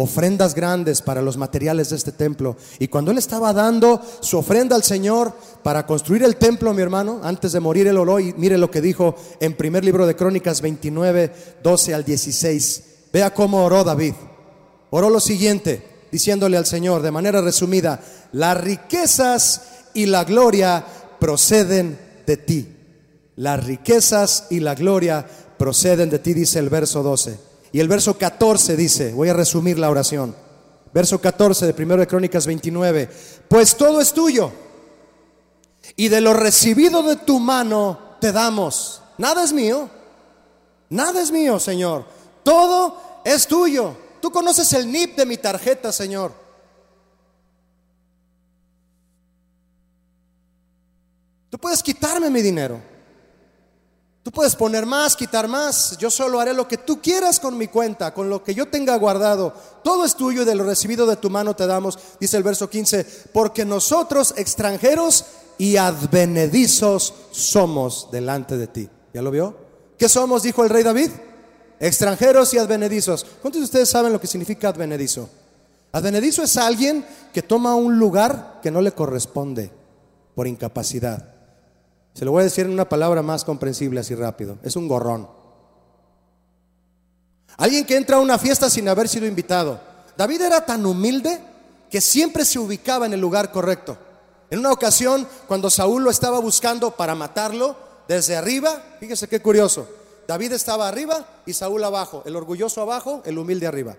[0.00, 2.56] ofrendas grandes para los materiales de este templo.
[2.78, 5.32] Y cuando él estaba dando su ofrenda al Señor
[5.64, 8.80] para construir el templo, mi hermano, antes de morir el oró, y mire lo que
[8.80, 11.32] dijo en primer libro de Crónicas 29,
[11.64, 12.84] 12 al 16.
[13.12, 14.14] Vea cómo oró David.
[14.90, 19.62] Oró lo siguiente, diciéndole al Señor de manera resumida, las riquezas
[19.94, 20.84] y la gloria
[21.18, 22.77] proceden de ti.
[23.38, 25.26] Las riquezas y la gloria
[25.58, 27.40] proceden de ti, dice el verso 12.
[27.72, 30.36] Y el verso 14 dice, voy a resumir la oración.
[30.92, 33.10] Verso 14 de 1 de Crónicas 29,
[33.48, 34.50] pues todo es tuyo
[35.96, 39.02] y de lo recibido de tu mano te damos.
[39.18, 39.90] Nada es mío,
[40.88, 43.94] nada es mío, Señor todo es tuyo.
[44.22, 46.32] Tú conoces el NIP de mi tarjeta, Señor.
[51.50, 52.80] Tú puedes quitarme mi dinero.
[54.28, 55.96] Tú puedes poner más, quitar más.
[55.96, 58.94] Yo solo haré lo que tú quieras con mi cuenta, con lo que yo tenga
[58.96, 59.54] guardado.
[59.82, 62.68] Todo es tuyo y de lo recibido de tu mano te damos, dice el verso
[62.68, 65.24] 15, porque nosotros extranjeros
[65.56, 68.90] y advenedizos somos delante de ti.
[69.14, 69.56] ¿Ya lo vio?
[69.96, 70.42] ¿Qué somos?
[70.42, 71.08] Dijo el rey David
[71.80, 73.24] extranjeros y advenedizos.
[73.40, 75.30] ¿Cuántos de ustedes saben lo que significa advenedizo?
[75.90, 79.70] Advenedizo es alguien que toma un lugar que no le corresponde
[80.34, 81.37] por incapacidad.
[82.18, 84.58] Se lo voy a decir en una palabra más comprensible así rápido.
[84.64, 85.28] Es un gorrón.
[87.58, 89.80] Alguien que entra a una fiesta sin haber sido invitado.
[90.16, 91.38] David era tan humilde
[91.88, 93.96] que siempre se ubicaba en el lugar correcto.
[94.50, 97.76] En una ocasión, cuando Saúl lo estaba buscando para matarlo,
[98.08, 99.88] desde arriba, fíjese qué curioso,
[100.26, 103.94] David estaba arriba y Saúl abajo, el orgulloso abajo, el humilde arriba.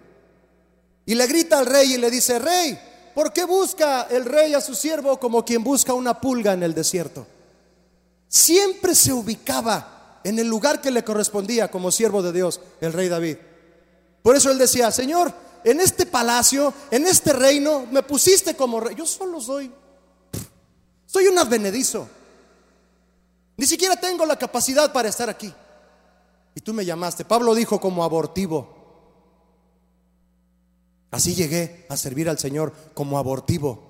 [1.05, 2.77] Y le grita al rey y le dice, rey,
[3.15, 6.73] ¿por qué busca el rey a su siervo como quien busca una pulga en el
[6.73, 7.25] desierto?
[8.30, 13.10] Siempre se ubicaba en el lugar que le correspondía como siervo de Dios, el rey
[13.10, 13.38] David.
[14.22, 18.96] Por eso él decía, Señor, en este palacio, en este reino, me pusiste como rey.
[18.96, 19.72] Yo solo soy,
[21.08, 22.08] soy un advenedizo.
[23.58, 25.52] Ni siquiera tengo la capacidad para estar aquí.
[26.54, 27.26] Y tú me llamaste.
[27.26, 28.78] Pablo dijo como abortivo.
[31.10, 33.88] Así llegué a servir al Señor como abortivo.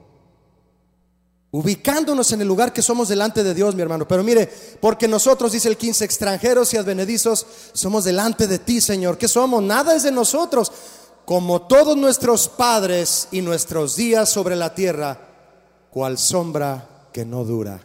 [1.51, 4.07] Ubicándonos en el lugar que somos delante de Dios, mi hermano.
[4.07, 4.47] Pero mire,
[4.79, 9.17] porque nosotros, dice el 15, extranjeros y advenedizos, somos delante de ti, Señor.
[9.17, 9.63] ¿Qué somos?
[9.63, 10.71] Nada es de nosotros.
[11.25, 15.19] Como todos nuestros padres y nuestros días sobre la tierra,
[15.89, 17.81] cual sombra que no dura.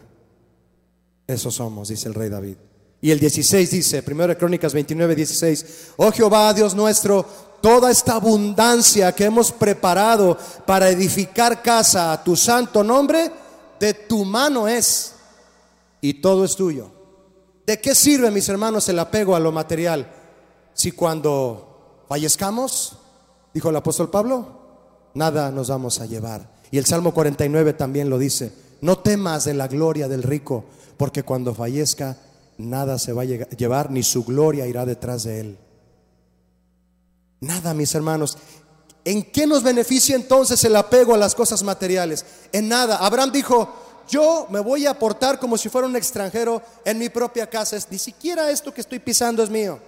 [1.27, 2.57] Eso somos, dice el rey David.
[3.00, 7.27] Y el 16 dice, primero de Crónicas 29, 16, oh Jehová, Dios nuestro,
[7.61, 13.31] toda esta abundancia que hemos preparado para edificar casa a tu santo nombre,
[13.81, 15.15] de tu mano es,
[16.01, 16.91] y todo es tuyo.
[17.67, 20.13] ¿De qué sirve, mis hermanos, el apego a lo material?
[20.75, 22.99] Si cuando fallezcamos,
[23.55, 24.47] dijo el apóstol Pablo,
[25.15, 26.53] nada nos vamos a llevar.
[26.71, 30.65] Y el Salmo 49 también lo dice, no temas de la gloria del rico,
[30.97, 32.19] porque cuando fallezca,
[32.59, 35.59] nada se va a llevar, ni su gloria irá detrás de él.
[37.41, 38.39] Nada, mis hermanos.
[39.05, 42.25] ¿En qué nos beneficia entonces el apego a las cosas materiales?
[42.53, 42.97] En nada.
[42.97, 43.69] Abraham dijo,
[44.09, 47.77] yo me voy a portar como si fuera un extranjero en mi propia casa.
[47.90, 49.79] ni siquiera esto que estoy pisando es mío.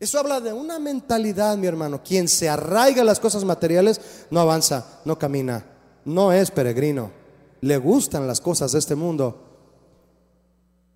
[0.00, 2.02] Eso habla de una mentalidad, mi hermano.
[2.02, 5.64] Quien se arraiga a las cosas materiales no avanza, no camina,
[6.04, 7.12] no es peregrino.
[7.60, 9.46] Le gustan las cosas de este mundo.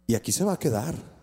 [0.07, 1.14] Y aquí se va a quedar.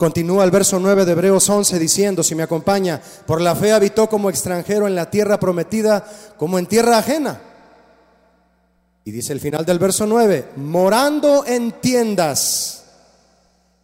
[0.00, 4.08] Continúa el verso 9 de Hebreos 11 diciendo, si me acompaña, por la fe habitó
[4.08, 6.02] como extranjero en la tierra prometida,
[6.38, 7.38] como en tierra ajena.
[9.04, 12.84] Y dice el final del verso 9, morando en tiendas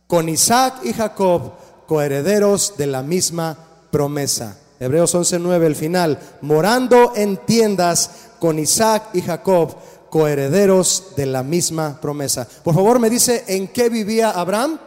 [0.07, 1.53] con Isaac y Jacob,
[1.87, 3.55] coherederos de la misma
[3.91, 4.57] promesa.
[4.81, 9.77] Hebreos 11:9, el final, morando en tiendas con Isaac y Jacob,
[10.09, 12.49] coherederos de la misma promesa.
[12.65, 14.79] Por favor, me dice en qué vivía Abraham.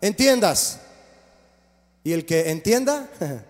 [0.00, 0.80] En tiendas.
[2.04, 3.08] Y el que entienda,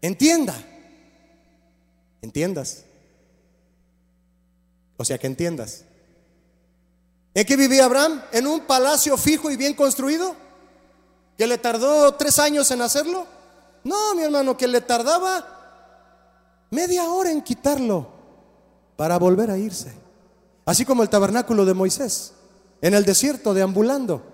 [0.00, 0.54] entienda.
[2.22, 2.84] Entiendas.
[4.96, 5.84] O sea, que entiendas.
[7.34, 8.22] ¿En qué vivía Abraham?
[8.32, 10.36] ¿En un palacio fijo y bien construido?
[11.36, 13.26] ¿Que le tardó tres años en hacerlo?
[13.84, 18.08] No, mi hermano, que le tardaba media hora en quitarlo
[18.96, 19.92] para volver a irse.
[20.64, 22.34] Así como el tabernáculo de Moisés,
[22.80, 24.31] en el desierto, deambulando.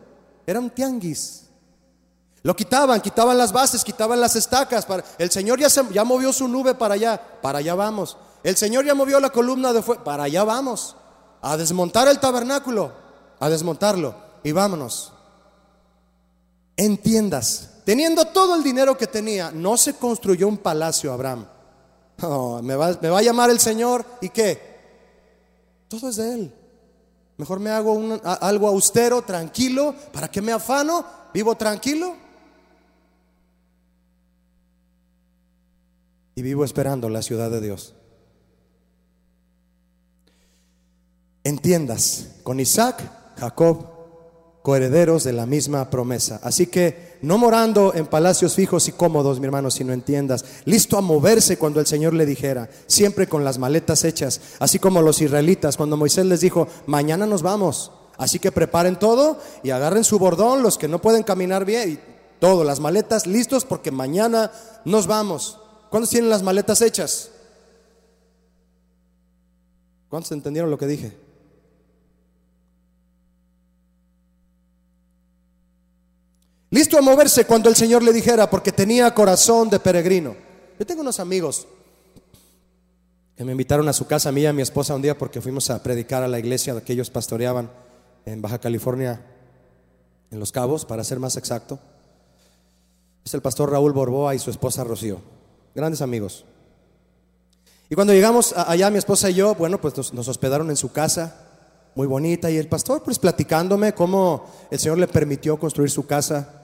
[0.48, 1.42] Era un tianguis.
[2.42, 4.86] Lo quitaban, quitaban las bases, quitaban las estacas.
[4.86, 8.16] Para, el Señor ya, ya movió su nube para allá, para allá vamos.
[8.42, 10.96] El Señor ya movió la columna de fuego, para allá vamos.
[11.42, 12.92] A desmontar el tabernáculo,
[13.38, 15.12] a desmontarlo y vámonos.
[16.78, 21.44] En tiendas, teniendo todo el dinero que tenía, no se construyó un palacio Abraham.
[22.62, 24.78] me, va, me va a llamar el Señor y qué?
[25.88, 26.57] Todo es de Él.
[27.38, 29.94] Mejor me hago algo austero, tranquilo.
[30.12, 31.04] ¿Para qué me afano?
[31.32, 32.16] Vivo tranquilo.
[36.34, 37.94] Y vivo esperando la ciudad de Dios.
[41.44, 43.00] Entiendas, con Isaac,
[43.38, 43.98] Jacob
[44.62, 46.40] coherederos de la misma promesa.
[46.42, 50.96] Así que no morando en palacios fijos y cómodos, mi hermano, si no entiendas, listo
[50.96, 55.20] a moverse cuando el Señor le dijera, siempre con las maletas hechas, así como los
[55.20, 57.92] israelitas, cuando Moisés les dijo, mañana nos vamos.
[58.16, 62.00] Así que preparen todo y agarren su bordón, los que no pueden caminar bien, y
[62.40, 64.50] todo, las maletas listos porque mañana
[64.84, 65.60] nos vamos.
[65.90, 67.30] ¿Cuántos tienen las maletas hechas?
[70.08, 71.27] ¿Cuántos entendieron lo que dije?
[76.70, 80.36] Listo a moverse cuando el Señor le dijera, porque tenía corazón de peregrino.
[80.78, 81.66] Yo tengo unos amigos
[83.36, 85.40] que me invitaron a su casa, a mí y a mi esposa un día, porque
[85.40, 87.70] fuimos a predicar a la iglesia que ellos pastoreaban
[88.26, 89.24] en Baja California,
[90.30, 91.78] en Los Cabos, para ser más exacto.
[93.24, 95.22] Es el pastor Raúl Borboa y su esposa Rocío,
[95.74, 96.44] grandes amigos.
[97.88, 100.92] Y cuando llegamos allá, mi esposa y yo, bueno, pues nos, nos hospedaron en su
[100.92, 101.46] casa,
[101.94, 106.57] muy bonita, y el pastor pues platicándome cómo el Señor le permitió construir su casa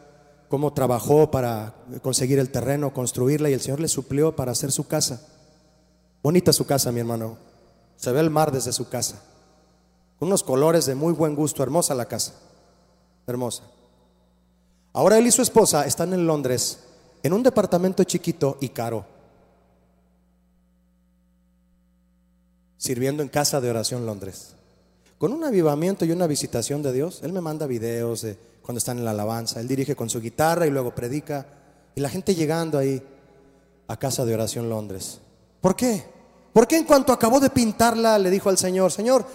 [0.54, 4.86] cómo trabajó para conseguir el terreno, construirla y el Señor le suplió para hacer su
[4.86, 5.20] casa.
[6.22, 7.36] Bonita su casa, mi hermano.
[7.96, 9.20] Se ve el mar desde su casa.
[10.20, 12.34] Unos colores de muy buen gusto, hermosa la casa.
[13.26, 13.64] Hermosa.
[14.92, 16.78] Ahora él y su esposa están en Londres,
[17.24, 19.04] en un departamento chiquito y caro.
[22.76, 24.54] Sirviendo en casa de oración Londres.
[25.18, 27.22] Con un avivamiento y una visitación de Dios.
[27.24, 29.60] Él me manda videos de cuando están en la alabanza.
[29.60, 31.46] Él dirige con su guitarra y luego predica.
[31.94, 33.02] Y la gente llegando ahí
[33.86, 35.20] a casa de oración Londres.
[35.60, 36.02] ¿Por qué?
[36.52, 39.26] Porque en cuanto acabó de pintarla le dijo al Señor, Señor,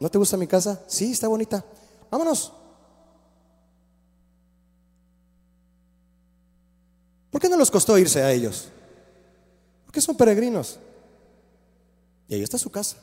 [0.00, 0.82] ¿no te gusta mi casa?
[0.86, 1.64] Sí, está bonita.
[2.10, 2.52] Vámonos.
[7.30, 8.68] ¿Por qué no les costó irse a ellos?
[9.86, 10.78] Porque son peregrinos.
[12.28, 12.98] Y ahí está su casa.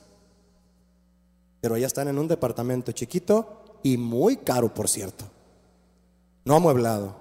[1.60, 5.41] Pero allá están en un departamento chiquito y muy caro, por cierto
[6.46, 7.16] no amueblado.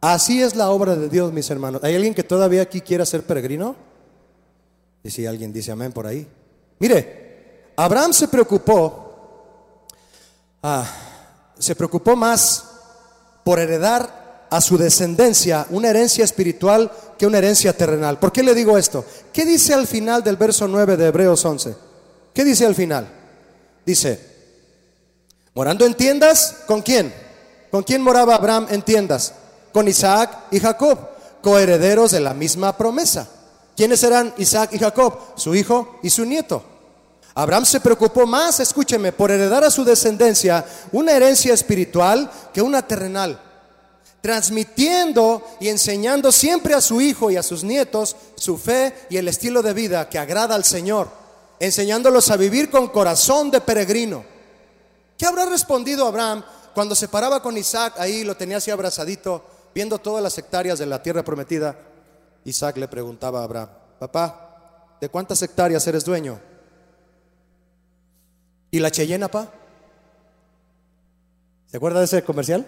[0.00, 1.82] Así es la obra de Dios, mis hermanos.
[1.82, 3.74] ¿Hay alguien que todavía aquí quiera ser peregrino?
[5.02, 6.28] Y si alguien dice amén por ahí.
[6.78, 9.86] Mire, Abraham se preocupó,
[10.62, 10.86] ah,
[11.58, 12.64] se preocupó más
[13.44, 18.18] por heredar a su descendencia una herencia espiritual que una herencia terrenal.
[18.18, 19.04] ¿Por qué le digo esto?
[19.32, 21.74] ¿Qué dice al final del verso 9 de Hebreos 11?
[22.32, 23.08] ¿Qué dice al final?
[23.84, 24.20] Dice,
[25.54, 27.23] morando en tiendas, ¿con quién?
[27.74, 29.34] ¿Con quién moraba Abraham en tiendas?
[29.72, 30.96] Con Isaac y Jacob,
[31.42, 33.26] coherederos de la misma promesa.
[33.76, 35.18] ¿Quiénes eran Isaac y Jacob?
[35.34, 36.62] Su hijo y su nieto.
[37.34, 42.86] Abraham se preocupó más, escúcheme, por heredar a su descendencia una herencia espiritual que una
[42.86, 43.40] terrenal.
[44.20, 49.26] transmitiendo y enseñando siempre a su hijo y a sus nietos su fe y el
[49.26, 51.08] estilo de vida que agrada al Señor,
[51.58, 54.24] enseñándolos a vivir con corazón de peregrino.
[55.18, 56.44] ¿Qué habrá respondido Abraham
[56.74, 59.44] cuando se paraba con Isaac ahí, lo tenía así abrazadito,
[59.74, 61.76] viendo todas las hectáreas de la tierra prometida?
[62.44, 63.68] Isaac le preguntaba a Abraham,
[63.98, 66.38] papá, ¿de cuántas hectáreas eres dueño?
[68.70, 69.50] ¿Y la Cheyenne, pa?
[71.70, 72.66] ¿Se acuerda de ese comercial?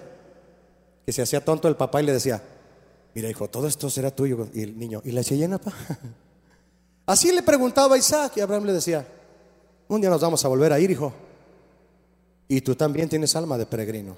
[1.05, 2.43] Que se hacía tonto el papá y le decía,
[3.15, 4.49] mira hijo, todo esto será tuyo.
[4.55, 5.73] Y el niño, ¿y la Cheyenne, pa?
[7.07, 9.07] Así le preguntaba a Isaac y Abraham le decía,
[9.89, 11.13] un día nos vamos a volver a ir, hijo.
[12.49, 14.17] Y tú también tienes alma de peregrino.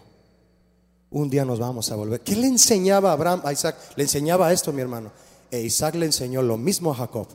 [1.11, 2.21] Un día nos vamos a volver.
[2.21, 3.77] ¿Qué le enseñaba Abraham a Isaac?
[3.97, 5.11] Le enseñaba esto, mi hermano.
[5.51, 7.29] E Isaac le enseñó lo mismo a Jacob.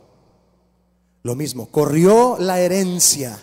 [1.23, 1.67] Lo mismo.
[1.69, 3.39] Corrió la herencia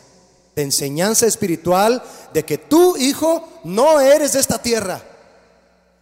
[0.54, 5.02] de enseñanza espiritual de que tú, hijo, no eres de esta tierra.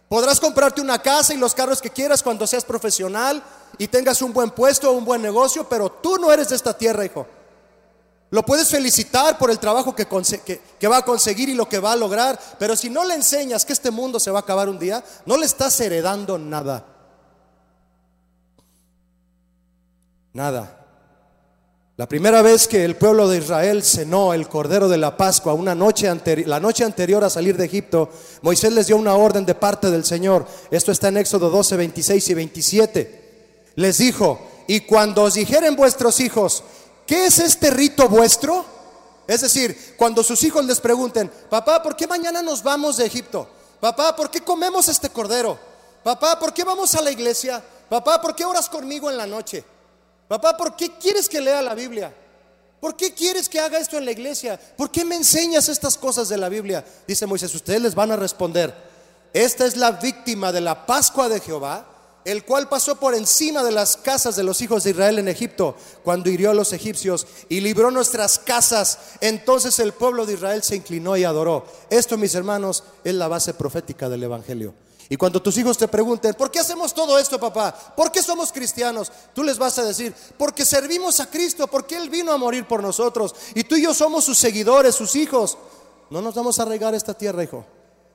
[0.07, 3.43] Podrás comprarte una casa y los carros que quieras cuando seas profesional
[3.77, 6.77] y tengas un buen puesto o un buen negocio, pero tú no eres de esta
[6.77, 7.25] tierra, hijo.
[8.31, 10.05] Lo puedes felicitar por el trabajo que,
[10.87, 13.73] va a conseguir y lo que va a lograr, pero si no le enseñas que
[13.73, 16.85] este mundo se va a acabar un día, no le estás heredando nada.
[20.33, 20.75] Nada.
[21.97, 25.73] La primera vez que el pueblo de Israel cenó el cordero de la Pascua, una
[25.73, 26.07] noche
[26.45, 28.09] la noche anterior a salir de Egipto,
[28.43, 30.45] Moisés les dio una orden de parte del Señor.
[30.69, 33.71] Esto está en Éxodo 12, 26 y 27.
[33.75, 36.63] Les dijo, y cuando os dijeren vuestros hijos,
[37.09, 38.63] ¿qué es este rito vuestro?
[39.25, 43.49] Es decir, cuando sus hijos les pregunten, papá, ¿por qué mañana nos vamos de Egipto?
[43.79, 45.57] Papá, ¿por qué comemos este cordero?
[46.03, 47.63] Papá, ¿por qué vamos a la iglesia?
[47.89, 49.63] Papá, ¿por qué oras conmigo en la noche?
[50.27, 52.13] Papá, ¿por qué quieres que lea la Biblia?
[52.79, 54.59] ¿Por qué quieres que haga esto en la iglesia?
[54.77, 56.85] ¿Por qué me enseñas estas cosas de la Biblia?
[57.07, 58.71] Dice Moisés, ustedes les van a responder,
[59.33, 61.87] esta es la víctima de la Pascua de Jehová,
[62.29, 65.75] el cual pasó por encima de las casas de los hijos de Israel en Egipto,
[66.03, 68.99] cuando hirió a los egipcios y libró nuestras casas.
[69.19, 71.65] Entonces el pueblo de Israel se inclinó y adoró.
[71.89, 74.75] Esto, mis hermanos, es la base profética del Evangelio.
[75.09, 77.73] Y cuando tus hijos te pregunten, ¿por qué hacemos todo esto, papá?
[77.95, 79.11] ¿Por qué somos cristianos?
[79.33, 82.83] Tú les vas a decir, porque servimos a Cristo, porque Él vino a morir por
[82.83, 83.33] nosotros.
[83.55, 85.57] Y tú y yo somos sus seguidores, sus hijos.
[86.11, 87.65] No nos vamos a regar esta tierra, hijo.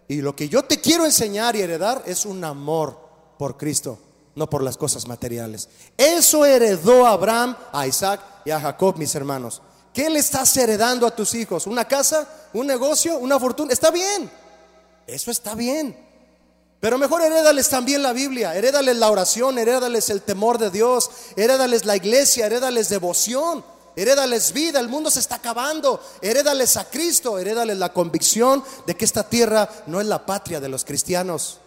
[0.07, 3.03] Y lo que yo te quiero enseñar y heredar es un amor
[3.39, 3.99] por Cristo,
[4.35, 5.69] no por las cosas materiales.
[5.97, 9.63] Eso heredó Abraham, a Isaac y a Jacob, mis hermanos.
[9.93, 11.67] ¿Qué le estás heredando a tus hijos?
[11.67, 12.27] ¿Una casa?
[12.53, 13.19] ¿Un negocio?
[13.19, 13.73] ¿Una fortuna?
[13.73, 14.31] Está bien.
[15.07, 15.97] Eso está bien.
[16.81, 21.87] Pero mejor herédales también la Biblia, herédales la oración, herédales el temor de Dios, herédales
[21.87, 23.65] la iglesia, herédales devoción,
[23.97, 29.07] herédales vida, el mundo se está acabando, herédales a Cristo, herédales la convicción de que
[29.07, 31.61] esta tierra no es la patria de los cristianos.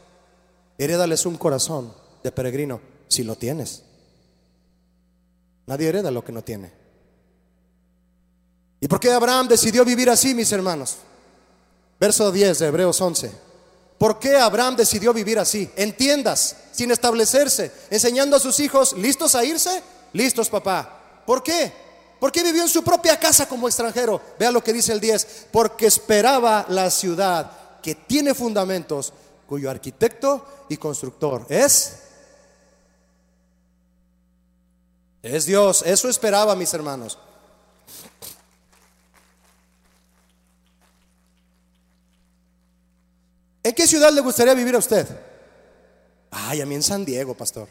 [0.78, 1.92] Herédales un corazón
[2.28, 3.84] de peregrino, si lo tienes.
[5.66, 6.72] Nadie hereda lo que no tiene.
[8.82, 10.98] ¿Y por qué Abraham decidió vivir así, mis hermanos?
[12.00, 13.32] Verso 10 de Hebreos 11.
[13.98, 15.70] ¿Por qué Abraham decidió vivir así?
[15.78, 19.82] Entiendas, sin establecerse, enseñando a sus hijos, ¿listos a irse?
[20.12, 21.24] Listos, papá.
[21.26, 21.72] ¿Por qué?
[22.20, 24.22] Porque vivió en su propia casa como extranjero.
[24.38, 25.48] Vea lo que dice el 10.
[25.52, 29.14] Porque esperaba la ciudad que tiene fundamentos,
[29.48, 32.04] cuyo arquitecto y constructor es...
[35.28, 35.84] Es Dios.
[35.86, 37.18] Eso esperaba, mis hermanos.
[43.64, 45.06] ¿En qué ciudad le gustaría vivir a usted?
[46.32, 47.68] Ay, a mí en San Diego, pastor.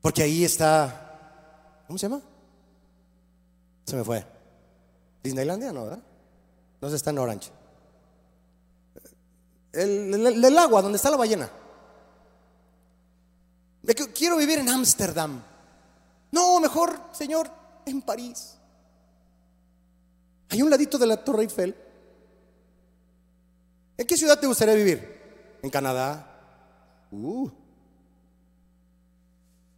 [0.00, 2.22] Porque ahí está, ¿cómo se llama?
[3.84, 4.24] Se me fue.
[5.22, 6.02] Disneylandia, no, ¿verdad?
[6.80, 7.50] No está en Orange.
[9.72, 11.50] El, agua, donde está la ballena.
[14.14, 15.42] Quiero vivir en Ámsterdam.
[16.32, 17.50] No, mejor, señor,
[17.84, 18.56] en París.
[20.48, 21.74] Hay un ladito de la Torre Eiffel.
[23.96, 25.58] ¿En qué ciudad te gustaría vivir?
[25.62, 27.06] ¿En Canadá?
[27.10, 27.48] Uh.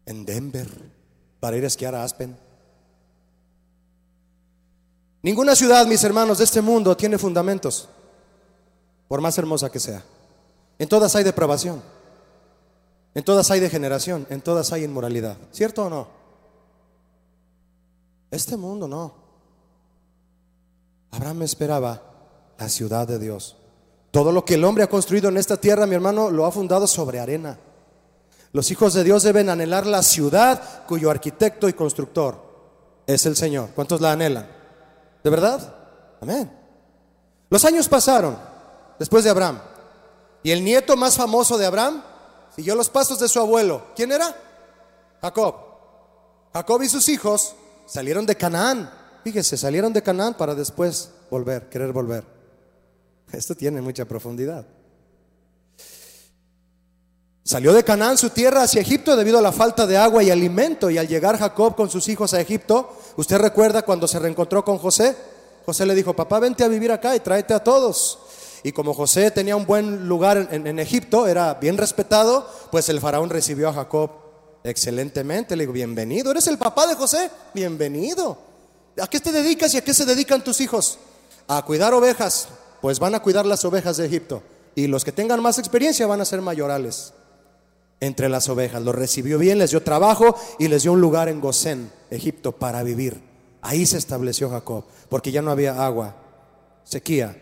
[0.07, 0.69] ¿En Denver?
[1.41, 2.37] ¿Para ir a esquiar a Aspen?
[5.23, 7.89] Ninguna ciudad, mis hermanos, de este mundo tiene fundamentos,
[9.09, 10.03] por más hermosa que sea.
[10.79, 11.83] En todas hay depravación,
[13.19, 15.37] en todas hay degeneración, en todas hay inmoralidad.
[15.51, 16.07] ¿Cierto o no?
[18.31, 19.13] Este mundo no.
[21.11, 22.01] Abraham esperaba
[22.57, 23.57] la ciudad de Dios.
[24.13, 26.87] Todo lo que el hombre ha construido en esta tierra, mi hermano, lo ha fundado
[26.87, 27.59] sobre arena.
[28.53, 32.41] Los hijos de Dios deben anhelar la ciudad cuyo arquitecto y constructor
[33.05, 33.71] es el Señor.
[33.75, 34.47] ¿Cuántos la anhelan?
[35.25, 35.75] ¿De verdad?
[36.21, 36.49] Amén.
[37.51, 38.39] Los años pasaron
[38.97, 39.59] después de Abraham.
[40.45, 42.05] Y el nieto más famoso de Abraham
[42.59, 43.85] siguió los pasos de su abuelo.
[43.95, 44.35] ¿Quién era?
[45.23, 45.55] Jacob.
[46.53, 47.55] Jacob y sus hijos
[47.87, 48.91] salieron de Canaán.
[49.23, 52.25] Fíjese, salieron de Canaán para después volver, querer volver.
[53.31, 54.67] Esto tiene mucha profundidad.
[57.45, 60.91] Salió de Canaán, su tierra, hacia Egipto debido a la falta de agua y alimento.
[60.91, 64.79] Y al llegar Jacob con sus hijos a Egipto, ¿usted recuerda cuando se reencontró con
[64.79, 65.17] José?
[65.65, 68.19] José le dijo, papá, vente a vivir acá y tráete a todos.
[68.63, 73.31] Y como José tenía un buen lugar en, Egipto, era bien respetado, pues el faraón
[73.31, 74.11] recibió a Jacob
[74.65, 75.57] excelentemente.
[75.57, 77.31] Le digo, bienvenido, ¿eres el papá de José?
[77.55, 78.39] Bienvenido.
[79.01, 80.99] ¿A qué te dedicas y a qué se dedican tus hijos?
[81.47, 82.49] A cuidar ovejas,
[82.81, 84.43] pues van a cuidar las ovejas de Egipto.
[84.75, 87.13] Y los que tengan más experiencia van a ser mayorales
[88.01, 88.83] entre las ovejas.
[88.83, 92.83] Los recibió bien, les dio trabajo y les dio un lugar en Gosén, Egipto, para
[92.83, 93.23] vivir.
[93.63, 96.17] Ahí se estableció Jacob, porque ya no había agua,
[96.85, 97.37] sequía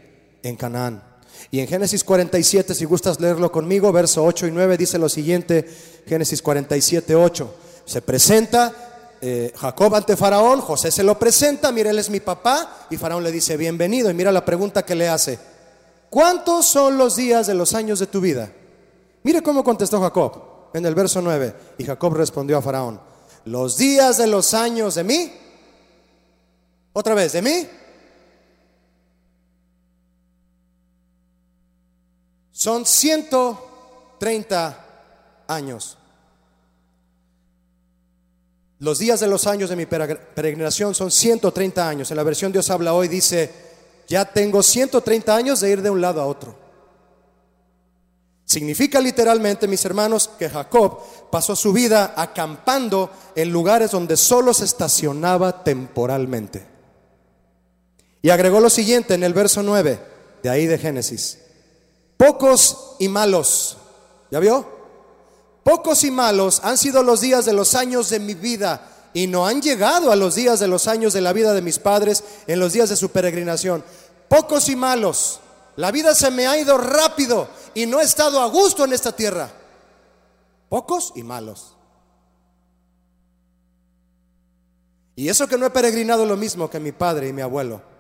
[0.49, 1.03] en Canaán.
[1.51, 5.69] Y en Génesis 47, si gustas leerlo conmigo, verso 8 y 9 dice lo siguiente,
[6.07, 7.55] Génesis 47, 8.
[7.85, 8.87] Se presenta
[9.21, 13.23] eh, Jacob ante Faraón, José se lo presenta, mira, él es mi papá, y Faraón
[13.23, 15.39] le dice, bienvenido, y mira la pregunta que le hace,
[16.11, 18.53] ¿cuántos son los días de los años de tu vida?
[19.23, 21.55] Mire cómo contestó Jacob en el verso 9.
[21.79, 23.01] Y Jacob respondió a Faraón,
[23.45, 25.33] los días de los años de mí,
[26.93, 27.69] otra vez, de mí,
[32.57, 34.85] son 130
[35.47, 35.99] años.
[38.79, 42.11] Los días de los años de mi peregrinación son 130 años.
[42.11, 43.53] En la versión Dios habla hoy dice,
[44.09, 46.57] ya tengo 130 años de ir de un lado a otro.
[48.47, 51.01] Significa literalmente, mis hermanos, que Jacob
[51.31, 56.65] pasó su vida acampando en lugares donde solo se estacionaba temporalmente.
[58.23, 60.01] Y agregó lo siguiente en el verso 9
[60.43, 61.41] de ahí de Génesis.
[62.17, 63.77] Pocos y malos,
[64.31, 64.67] ¿ya vio?
[65.63, 69.47] Pocos y malos han sido los días de los años de mi vida y no
[69.47, 72.61] han llegado a los días de los años de la vida de mis padres en
[72.61, 73.85] los días de su peregrinación.
[74.29, 75.41] Pocos y malos.
[75.77, 79.13] La vida se me ha ido rápido y no he estado a gusto en esta
[79.13, 79.51] tierra.
[80.69, 81.77] Pocos y malos.
[85.17, 87.96] Y eso que no he peregrinado lo mismo que mi padre y mi abuelo.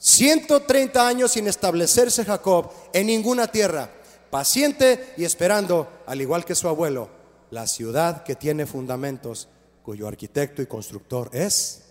[0.00, 3.88] 130 años sin establecerse Jacob en ninguna tierra,
[4.30, 7.08] paciente y esperando, al igual que su abuelo,
[7.50, 9.48] la ciudad que tiene fundamentos,
[9.84, 11.82] cuyo arquitecto y constructor es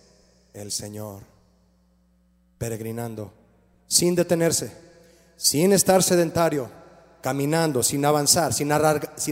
[0.52, 1.22] el Señor.
[2.58, 3.32] Peregrinando,
[3.86, 4.90] sin detenerse
[5.40, 6.70] sin estar sedentario,
[7.20, 8.70] caminando, sin avanzar, sin,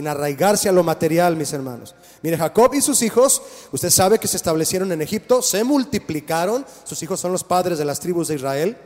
[0.07, 1.95] arraigarse a lo material, mis hermanos.
[2.21, 7.01] Mire, Jacob y sus hijos, usted sabe que se establecieron en Egipto, se multiplicaron, sus
[7.03, 8.77] hijos son los padres de las tribus de Israel.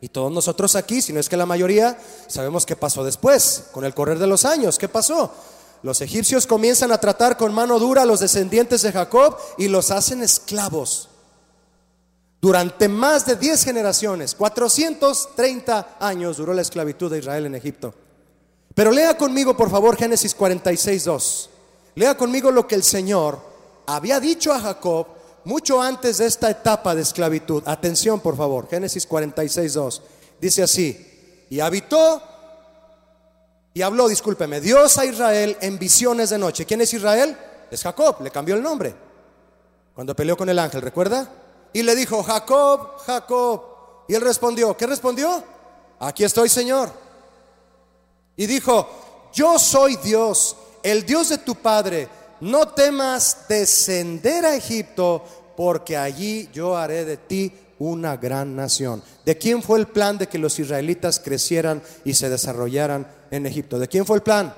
[0.00, 3.84] Y todos nosotros aquí, si no es que la mayoría, sabemos qué pasó después, con
[3.84, 4.78] el correr de los años.
[4.78, 5.32] ¿Qué pasó?
[5.82, 9.90] Los egipcios comienzan a tratar con mano dura a los descendientes de Jacob y los
[9.90, 11.08] hacen esclavos
[12.46, 17.92] durante más de 10 generaciones, 430 años duró la esclavitud de Israel en Egipto.
[18.76, 21.50] Pero lea conmigo, por favor, Génesis 46, 2.
[21.96, 23.40] Lea conmigo lo que el Señor
[23.86, 25.08] había dicho a Jacob
[25.44, 27.64] mucho antes de esta etapa de esclavitud.
[27.66, 30.02] Atención, por favor, Génesis 46, 2.
[30.40, 32.22] Dice así, y habitó
[33.72, 36.66] y habló, discúlpeme, Dios a Israel en visiones de noche.
[36.66, 37.36] ¿Quién es Israel?
[37.70, 38.94] Es Jacob, le cambió el nombre.
[39.94, 41.30] Cuando peleó con el ángel, ¿recuerda?
[41.76, 43.62] y le dijo, Jacob, Jacob.
[44.08, 45.44] Y él respondió, ¿qué respondió?
[45.98, 46.90] Aquí estoy, Señor.
[48.36, 52.08] Y dijo, yo soy Dios, el Dios de tu Padre.
[52.40, 55.24] No temas descender a Egipto,
[55.56, 59.02] porque allí yo haré de ti una gran nación.
[59.24, 63.78] ¿De quién fue el plan de que los israelitas crecieran y se desarrollaran en Egipto?
[63.78, 64.54] ¿De quién fue el plan?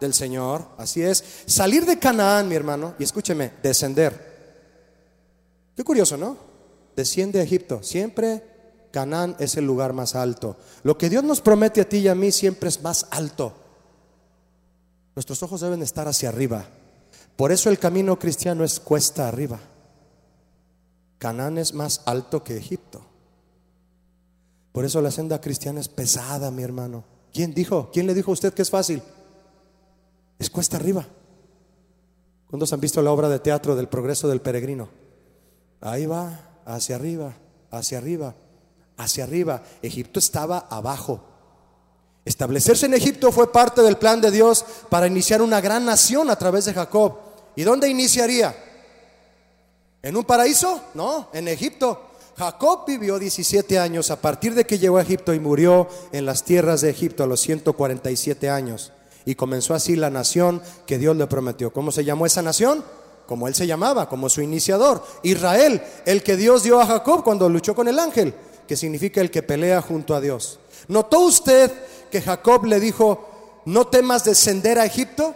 [0.00, 1.24] Del Señor, así es.
[1.46, 4.36] Salir de Canaán, mi hermano, y escúcheme, descender.
[5.74, 6.46] Qué curioso, ¿no?
[6.96, 7.82] desciende a Egipto.
[7.82, 8.42] Siempre
[8.96, 10.56] Canaán es el lugar más alto.
[10.82, 13.52] Lo que Dios nos promete a ti y a mí siempre es más alto.
[15.14, 16.64] Nuestros ojos deben estar hacia arriba.
[17.36, 19.60] Por eso el camino cristiano es cuesta arriba.
[21.18, 23.02] Canaán es más alto que Egipto.
[24.72, 27.04] Por eso la senda cristiana es pesada, mi hermano.
[27.34, 27.90] ¿Quién dijo?
[27.92, 29.02] ¿Quién le dijo a usted que es fácil?
[30.38, 31.06] Es cuesta arriba.
[32.48, 34.88] ¿Cuántos han visto la obra de teatro del progreso del peregrino?
[35.82, 37.34] Ahí va, hacia arriba,
[37.70, 38.34] hacia arriba,
[38.96, 39.62] hacia arriba.
[39.82, 41.20] Egipto estaba abajo.
[42.24, 46.36] Establecerse en Egipto fue parte del plan de Dios para iniciar una gran nación a
[46.36, 47.18] través de Jacob.
[47.54, 48.54] ¿Y dónde iniciaría?
[50.02, 50.80] ¿En un paraíso?
[50.94, 52.02] No, en Egipto.
[52.36, 56.44] Jacob vivió 17 años a partir de que llegó a Egipto y murió en las
[56.44, 58.92] tierras de Egipto a los 147 años.
[59.24, 61.72] Y comenzó así la nación que Dios le prometió.
[61.72, 62.84] ¿Cómo se llamó esa nación?
[63.26, 65.02] Como él se llamaba, como su iniciador.
[65.22, 68.34] Israel, el que Dios dio a Jacob cuando luchó con el ángel,
[68.66, 70.58] que significa el que pelea junto a Dios.
[70.88, 71.72] ¿Notó usted
[72.10, 75.34] que Jacob le dijo, no temas descender a Egipto?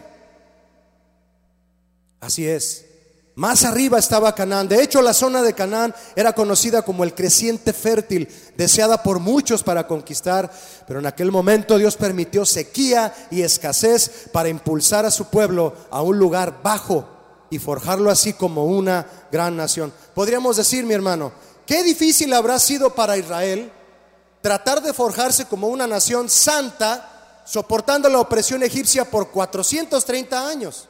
[2.21, 2.87] Así es.
[3.35, 4.69] Más arriba estaba Canaán.
[4.69, 9.63] De hecho, la zona de Canaán era conocida como el creciente fértil, deseada por muchos
[9.63, 10.53] para conquistar.
[10.87, 16.03] Pero en aquel momento Dios permitió sequía y escasez para impulsar a su pueblo a
[16.03, 17.09] un lugar bajo
[17.51, 19.93] y forjarlo así como una gran nación.
[20.15, 21.33] Podríamos decir, mi hermano,
[21.71, 23.71] qué difícil habrá sido para Israel
[24.41, 30.89] tratar de forjarse como una nación santa, soportando la opresión egipcia por 430 años.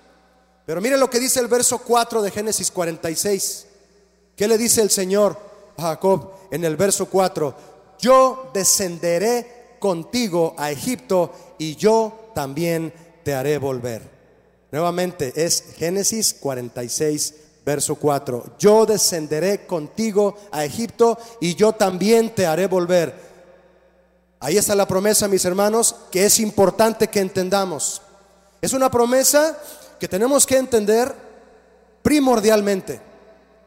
[0.64, 3.66] Pero mire lo que dice el verso 4 de Génesis 46.
[4.34, 5.38] ¿Qué le dice el Señor
[5.76, 7.54] a Jacob en el verso 4?
[7.98, 14.00] Yo descenderé contigo a Egipto y yo también te haré volver.
[14.72, 17.34] Nuevamente es Génesis 46,
[17.70, 18.56] verso 4.
[18.58, 23.14] Yo descenderé contigo a Egipto y yo también te haré volver.
[24.40, 28.02] Ahí está la promesa, mis hermanos, que es importante que entendamos.
[28.60, 29.56] Es una promesa
[30.00, 31.14] que tenemos que entender
[32.02, 33.00] primordialmente.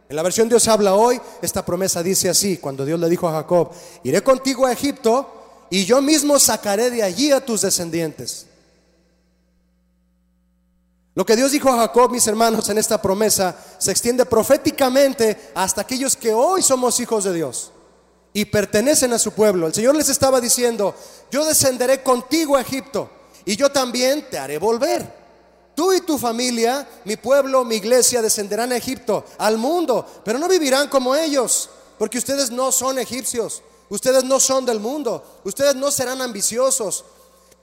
[0.10, 3.32] En la versión Dios habla hoy, esta promesa dice así, cuando Dios le dijo a
[3.32, 3.72] Jacob,
[4.04, 8.47] iré contigo a Egipto y yo mismo sacaré de allí a tus descendientes.
[11.16, 15.82] Lo que Dios dijo a Jacob, mis hermanos, en esta promesa se extiende proféticamente hasta
[15.82, 17.72] aquellos que hoy somos hijos de Dios
[18.34, 19.68] y pertenecen a su pueblo.
[19.68, 20.95] El Señor les estaba diciendo,
[21.32, 23.11] yo descenderé contigo a Egipto
[23.45, 25.24] y yo también te haré volver.
[25.76, 30.47] Tú y tu familia, mi pueblo, mi iglesia, descenderán a Egipto, al mundo, pero no
[30.47, 35.91] vivirán como ellos, porque ustedes no son egipcios, ustedes no son del mundo, ustedes no
[35.91, 37.05] serán ambiciosos,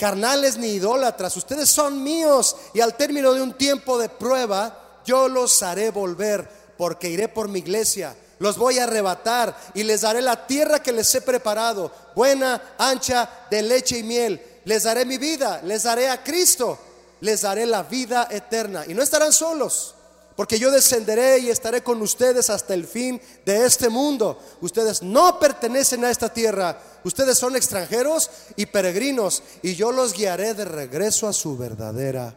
[0.01, 5.29] carnales ni idólatras, ustedes son míos y al término de un tiempo de prueba, yo
[5.29, 10.23] los haré volver, porque iré por mi iglesia, los voy a arrebatar y les daré
[10.23, 15.19] la tierra que les he preparado, buena, ancha, de leche y miel, les daré mi
[15.19, 16.79] vida, les daré a Cristo
[17.21, 18.85] les daré la vida eterna.
[18.87, 19.95] Y no estarán solos,
[20.41, 24.39] porque yo descenderé y estaré con ustedes hasta el fin de este mundo.
[24.63, 30.55] Ustedes no pertenecen a esta tierra, ustedes son extranjeros y peregrinos, y yo los guiaré
[30.55, 32.35] de regreso a su verdadera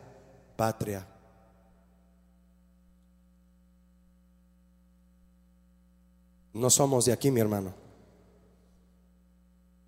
[0.58, 1.08] patria.
[6.52, 7.74] No somos de aquí, mi hermano.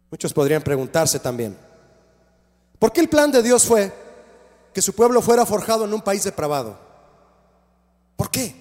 [0.10, 1.58] Muchos podrían preguntarse también,
[2.80, 3.92] ¿por qué el plan de Dios fue
[4.74, 6.85] que su pueblo fuera forjado en un país depravado.
[8.16, 8.56] ¿Por qué?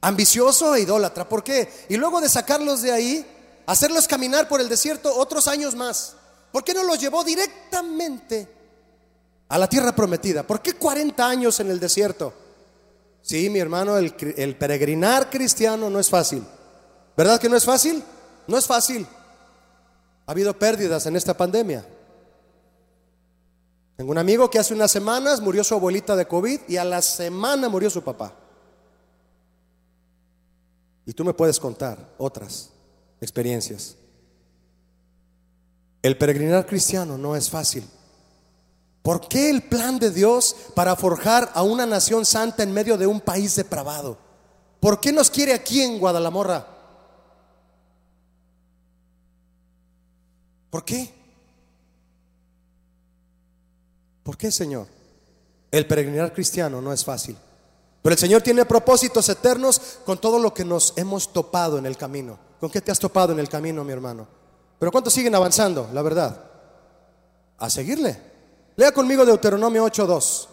[0.00, 1.28] Ambicioso e idólatra.
[1.28, 1.86] ¿Por qué?
[1.88, 3.26] Y luego de sacarlos de ahí,
[3.66, 6.16] hacerlos caminar por el desierto otros años más.
[6.52, 8.48] ¿Por qué no los llevó directamente
[9.48, 10.42] a la tierra prometida?
[10.42, 12.32] ¿Por qué 40 años en el desierto?
[13.22, 16.44] Sí, mi hermano, el, el peregrinar cristiano no es fácil.
[17.16, 18.04] ¿Verdad que no es fácil?
[18.46, 19.06] No es fácil.
[20.26, 21.84] Ha habido pérdidas en esta pandemia.
[23.96, 27.00] Tengo un amigo que hace unas semanas murió su abuelita de COVID y a la
[27.00, 28.34] semana murió su papá.
[31.06, 32.70] Y tú me puedes contar otras
[33.20, 33.96] experiencias.
[36.02, 37.84] El peregrinar cristiano no es fácil.
[39.02, 43.06] ¿Por qué el plan de Dios para forjar a una nación santa en medio de
[43.06, 44.18] un país depravado?
[44.80, 46.66] ¿Por qué nos quiere aquí en Guadalajara?
[50.70, 51.14] ¿Por qué?
[54.22, 54.86] ¿Por qué, Señor?
[55.70, 57.36] El peregrinar cristiano no es fácil.
[58.04, 61.96] Pero el Señor tiene propósitos eternos con todo lo que nos hemos topado en el
[61.96, 62.38] camino.
[62.60, 64.28] ¿Con qué te has topado en el camino, mi hermano?
[64.78, 65.88] Pero ¿cuántos siguen avanzando?
[65.90, 66.44] La verdad.
[67.56, 68.20] A seguirle.
[68.76, 70.48] Lea conmigo Deuteronomio 8.2.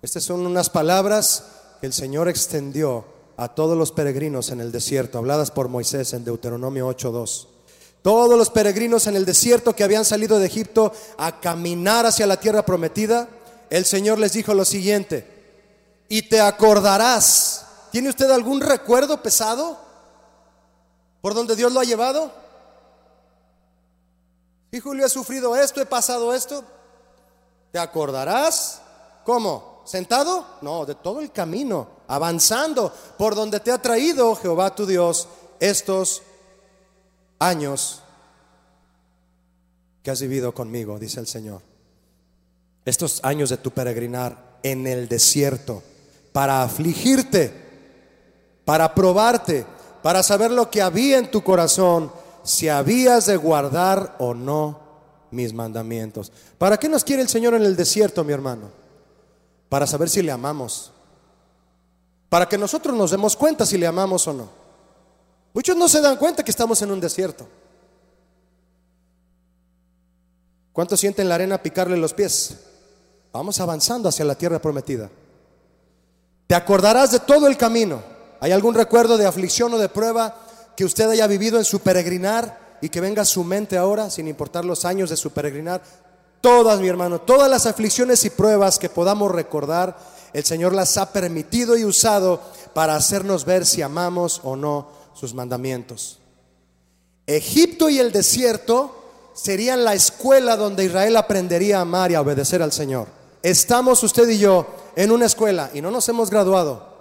[0.00, 1.44] Estas son unas palabras
[1.82, 3.04] que el Señor extendió
[3.36, 7.46] a todos los peregrinos en el desierto, habladas por Moisés en Deuteronomio 8.2.
[8.00, 12.40] Todos los peregrinos en el desierto que habían salido de Egipto a caminar hacia la
[12.40, 13.28] tierra prometida,
[13.68, 15.33] el Señor les dijo lo siguiente,
[16.08, 17.66] y te acordarás.
[17.90, 19.78] ¿Tiene usted algún recuerdo pesado
[21.20, 22.32] por donde Dios lo ha llevado?
[24.70, 26.64] Y Julio, he sufrido esto, he pasado esto.
[27.70, 28.80] ¿Te acordarás?
[29.24, 29.82] ¿Cómo?
[29.84, 30.44] ¿Sentado?
[30.62, 35.28] No, de todo el camino, avanzando por donde te ha traído Jehová tu Dios
[35.60, 36.22] estos
[37.38, 38.02] años
[40.02, 41.62] que has vivido conmigo, dice el Señor.
[42.84, 45.82] Estos años de tu peregrinar en el desierto
[46.34, 47.54] para afligirte,
[48.64, 49.64] para probarte,
[50.02, 52.10] para saber lo que había en tu corazón,
[52.42, 54.80] si habías de guardar o no
[55.30, 56.32] mis mandamientos.
[56.58, 58.68] ¿Para qué nos quiere el Señor en el desierto, mi hermano?
[59.68, 60.90] Para saber si le amamos.
[62.28, 64.48] Para que nosotros nos demos cuenta si le amamos o no.
[65.52, 67.46] Muchos no se dan cuenta que estamos en un desierto.
[70.72, 72.56] ¿Cuántos sienten la arena picarle los pies?
[73.32, 75.08] Vamos avanzando hacia la tierra prometida.
[76.46, 78.02] Te acordarás de todo el camino.
[78.40, 80.36] ¿Hay algún recuerdo de aflicción o de prueba
[80.76, 84.28] que usted haya vivido en su peregrinar y que venga a su mente ahora, sin
[84.28, 85.82] importar los años de su peregrinar?
[86.40, 89.96] Todas, mi hermano, todas las aflicciones y pruebas que podamos recordar,
[90.34, 92.40] el Señor las ha permitido y usado
[92.74, 96.18] para hacernos ver si amamos o no sus mandamientos.
[97.26, 98.94] Egipto y el desierto
[99.32, 103.08] serían la escuela donde Israel aprendería a amar y a obedecer al Señor.
[103.42, 104.66] Estamos usted y yo
[104.96, 106.94] en una escuela y no nos hemos graduado.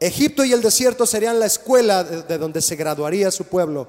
[0.00, 3.86] Egipto y el desierto serían la escuela de, donde se graduaría su pueblo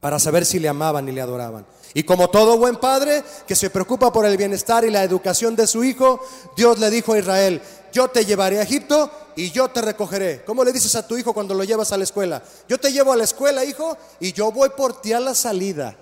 [0.00, 1.66] para saber si le amaban y le adoraban.
[1.92, 5.66] Y como todo buen padre que se preocupa por el bienestar y la educación de
[5.66, 6.20] su hijo,
[6.56, 7.60] Dios le dijo a Israel,
[7.92, 10.42] yo te llevaré a Egipto y yo te recogeré.
[10.46, 12.42] ¿Cómo le dices a tu hijo cuando lo llevas a la escuela?
[12.68, 15.96] Yo te llevo a la escuela, hijo, y yo voy por ti a la salida.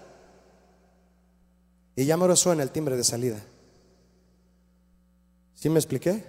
[1.97, 3.39] Y ya me suena el timbre de salida.
[5.59, 6.25] ¿Sí me expliqué?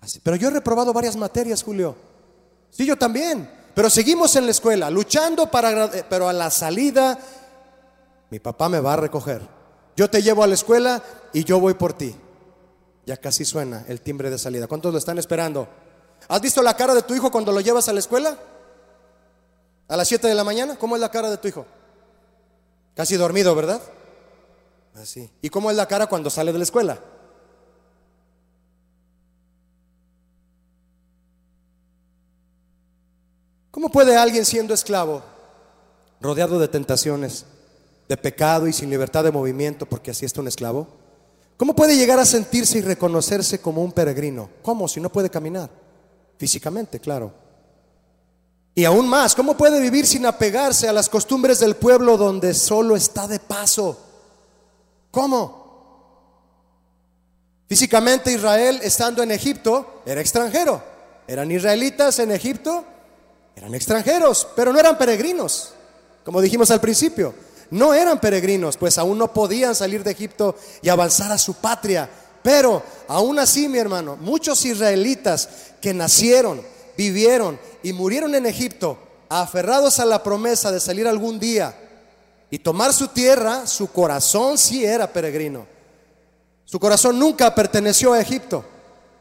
[0.00, 0.20] Así.
[0.22, 1.96] Pero yo he reprobado varias materias, Julio.
[2.70, 3.50] Sí, yo también.
[3.74, 5.86] Pero seguimos en la escuela, luchando para...
[5.86, 7.18] Eh, pero a la salida,
[8.30, 9.42] mi papá me va a recoger.
[9.96, 12.14] Yo te llevo a la escuela y yo voy por ti.
[13.04, 14.68] Ya casi suena el timbre de salida.
[14.68, 15.66] ¿Cuántos lo están esperando?
[16.28, 18.38] ¿Has visto la cara de tu hijo cuando lo llevas a la escuela?
[19.88, 21.66] A las 7 de la mañana, ¿cómo es la cara de tu hijo?
[22.94, 23.82] Casi dormido, ¿verdad?
[24.94, 25.30] Así.
[25.40, 26.98] ¿Y cómo es la cara cuando sale de la escuela?
[33.70, 35.22] ¿Cómo puede alguien siendo esclavo,
[36.20, 37.46] rodeado de tentaciones,
[38.06, 40.86] de pecado y sin libertad de movimiento, porque así está un esclavo?
[41.56, 44.50] ¿Cómo puede llegar a sentirse y reconocerse como un peregrino?
[44.62, 45.70] ¿Cómo si no puede caminar?
[46.36, 47.32] Físicamente, claro.
[48.74, 52.94] Y aún más, ¿cómo puede vivir sin apegarse a las costumbres del pueblo donde solo
[52.94, 53.98] está de paso?
[55.12, 55.62] ¿Cómo?
[57.68, 60.82] Físicamente Israel, estando en Egipto, era extranjero.
[61.28, 62.84] Eran israelitas en Egipto,
[63.54, 65.74] eran extranjeros, pero no eran peregrinos,
[66.24, 67.34] como dijimos al principio.
[67.70, 72.08] No eran peregrinos, pues aún no podían salir de Egipto y avanzar a su patria.
[72.42, 75.48] Pero aún así, mi hermano, muchos israelitas
[75.80, 76.62] que nacieron,
[76.96, 78.98] vivieron y murieron en Egipto,
[79.28, 81.81] aferrados a la promesa de salir algún día
[82.52, 85.66] y tomar su tierra, su corazón sí era peregrino.
[86.66, 88.62] Su corazón nunca perteneció a Egipto.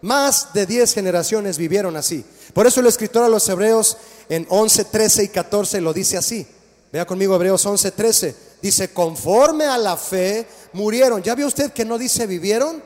[0.01, 2.25] Más de 10 generaciones vivieron así.
[2.53, 3.95] Por eso el escritor a los hebreos
[4.27, 6.45] en 11, 13 y 14 lo dice así.
[6.91, 8.35] Vea conmigo Hebreos 11, 13.
[8.61, 11.23] Dice, conforme a la fe murieron.
[11.23, 12.83] ¿Ya vio usted que no dice vivieron?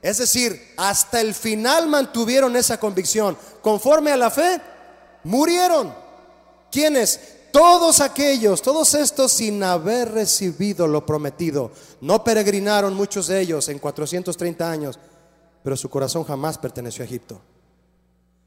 [0.00, 3.36] Es decir, hasta el final mantuvieron esa convicción.
[3.60, 4.60] Conforme a la fe,
[5.24, 5.92] murieron.
[6.70, 7.18] ¿Quiénes?
[7.52, 11.70] Todos aquellos, todos estos sin haber recibido lo prometido.
[12.00, 14.98] No peregrinaron muchos de ellos en 430 años,
[15.62, 17.40] pero su corazón jamás perteneció a Egipto.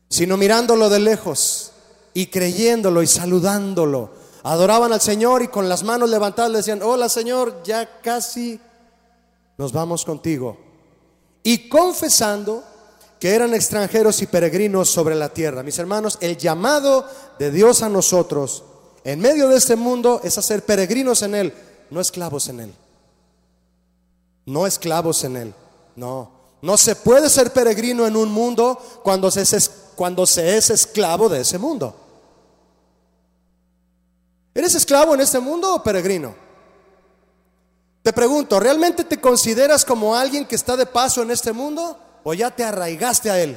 [0.09, 1.71] Sino mirándolo de lejos
[2.15, 4.09] y creyéndolo y saludándolo.
[4.41, 8.59] Adoraban al Señor y con las manos levantadas le decían, hola Señor, ya casi
[9.57, 10.57] nos vamos contigo
[11.43, 12.63] y confesando
[13.19, 15.61] que eran extranjeros y peregrinos sobre la tierra.
[15.61, 17.05] Mis hermanos, el llamado
[17.37, 18.63] de Dios a nosotros
[19.05, 21.53] en medio de este mundo es hacer peregrinos en Él,
[21.91, 22.73] no esclavos en Él.
[24.47, 25.53] No esclavos en Él,
[25.95, 26.31] no.
[26.63, 31.29] No se puede ser peregrino en un mundo cuando se es, cuando se es esclavo
[31.29, 31.95] de ese mundo.
[34.55, 36.33] ¿Eres esclavo en este mundo o peregrino?
[38.01, 42.33] Te pregunto, ¿realmente te consideras como alguien que está de paso en este mundo o
[42.33, 43.55] ya te arraigaste a él?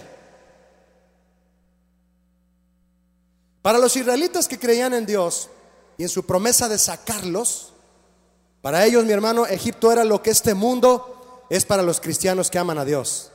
[3.69, 5.51] Para los israelitas que creían en Dios
[5.99, 7.75] y en su promesa de sacarlos,
[8.63, 12.59] para ellos, mi hermano, Egipto era lo que este mundo es para los cristianos que
[12.59, 13.31] aman a Dios.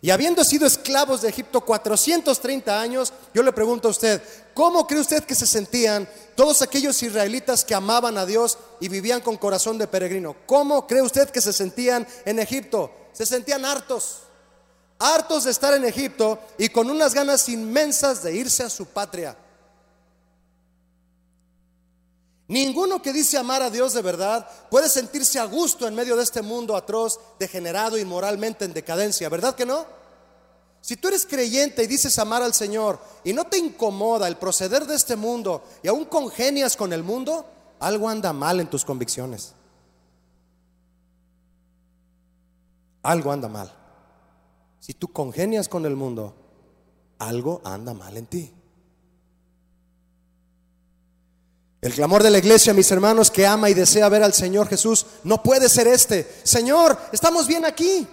[0.00, 4.20] Y habiendo sido esclavos de Egipto 430 años, yo le pregunto a usted,
[4.52, 9.20] ¿cómo cree usted que se sentían todos aquellos israelitas que amaban a Dios y vivían
[9.20, 10.34] con corazón de peregrino?
[10.44, 12.90] ¿Cómo cree usted que se sentían en Egipto?
[13.12, 14.22] Se sentían hartos,
[14.98, 19.36] hartos de estar en Egipto y con unas ganas inmensas de irse a su patria.
[22.52, 26.22] Ninguno que dice amar a Dios de verdad puede sentirse a gusto en medio de
[26.22, 29.86] este mundo atroz, degenerado y moralmente en decadencia, ¿verdad que no?
[30.82, 34.86] Si tú eres creyente y dices amar al Señor y no te incomoda el proceder
[34.86, 37.46] de este mundo y aún congenias con el mundo,
[37.80, 39.54] algo anda mal en tus convicciones.
[43.02, 43.72] Algo anda mal.
[44.78, 46.34] Si tú congenias con el mundo,
[47.18, 48.52] algo anda mal en ti.
[51.82, 55.04] El clamor de la iglesia, mis hermanos, que ama y desea ver al Señor Jesús,
[55.24, 56.32] no puede ser este.
[56.44, 58.06] Señor, estamos bien aquí.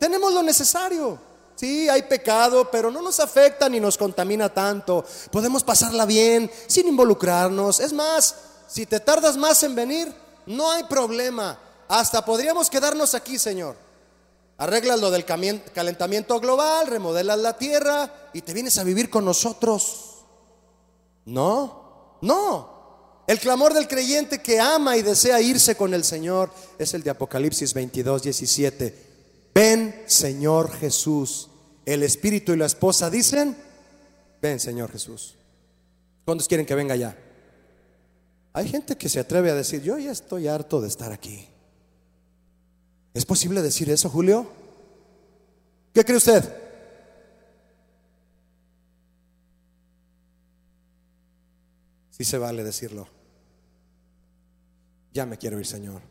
[0.00, 1.16] Tenemos lo necesario.
[1.54, 5.04] Sí, hay pecado, pero no nos afecta ni nos contamina tanto.
[5.30, 7.78] Podemos pasarla bien sin involucrarnos.
[7.78, 8.34] Es más,
[8.66, 10.12] si te tardas más en venir,
[10.46, 11.56] no hay problema.
[11.86, 13.76] Hasta podríamos quedarnos aquí, Señor.
[14.56, 20.24] Arreglas lo del calentamiento global, remodelas la tierra y te vienes a vivir con nosotros.
[21.26, 22.77] No, no.
[23.28, 27.10] El clamor del creyente que ama y desea irse con el Señor es el de
[27.10, 28.94] Apocalipsis 22, 17.
[29.54, 31.50] Ven, Señor Jesús.
[31.84, 33.54] El Espíritu y la esposa dicen,
[34.40, 35.36] ven, Señor Jesús.
[36.24, 37.18] ¿Cuántos quieren que venga ya?
[38.54, 41.46] Hay gente que se atreve a decir, yo ya estoy harto de estar aquí.
[43.12, 44.50] ¿Es posible decir eso, Julio?
[45.92, 46.50] ¿Qué cree usted?
[52.10, 53.17] Sí se vale decirlo.
[55.12, 56.02] Ya me quiero ir, Señor.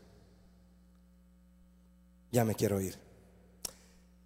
[2.30, 2.98] Ya me quiero ir.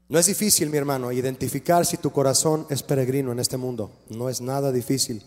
[0.08, 3.92] No es difícil, mi hermano, identificar si tu corazón es peregrino en este mundo.
[4.08, 5.24] No es nada difícil.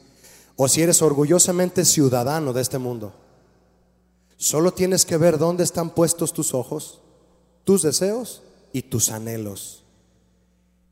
[0.58, 3.14] O si eres orgullosamente ciudadano de este mundo.
[4.38, 7.02] Solo tienes que ver dónde están puestos tus ojos,
[7.64, 8.44] tus deseos
[8.74, 9.84] y tus anhelos.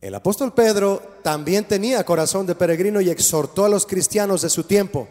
[0.02, 4.64] El apóstol Pedro también tenía corazón de peregrino y exhortó a los cristianos de su
[4.64, 5.08] tiempo.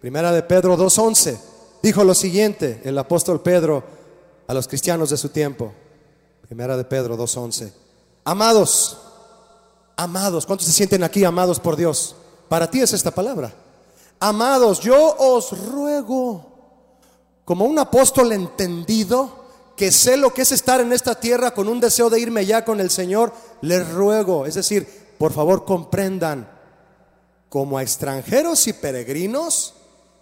[0.00, 3.82] Primera de Pedro 2.11 dijo lo siguiente, el apóstol Pedro
[4.46, 5.72] a los cristianos de su tiempo.
[6.46, 7.72] Primera de Pedro 2.11.
[8.24, 8.98] Amados,
[9.96, 12.14] amados, ¿cuántos se sienten aquí amados por Dios?
[12.48, 13.52] Para ti es esta palabra.
[14.20, 16.46] Amados, yo os ruego,
[17.44, 19.46] como un apóstol entendido,
[19.76, 22.64] que sé lo que es estar en esta tierra con un deseo de irme ya
[22.64, 26.48] con el Señor, les ruego, es decir, por favor comprendan,
[27.48, 29.74] como a extranjeros y peregrinos,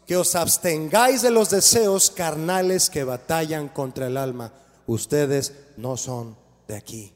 [0.07, 4.53] que os abstengáis de los deseos carnales que batallan contra el alma.
[4.87, 6.37] Ustedes no son
[6.69, 7.15] de aquí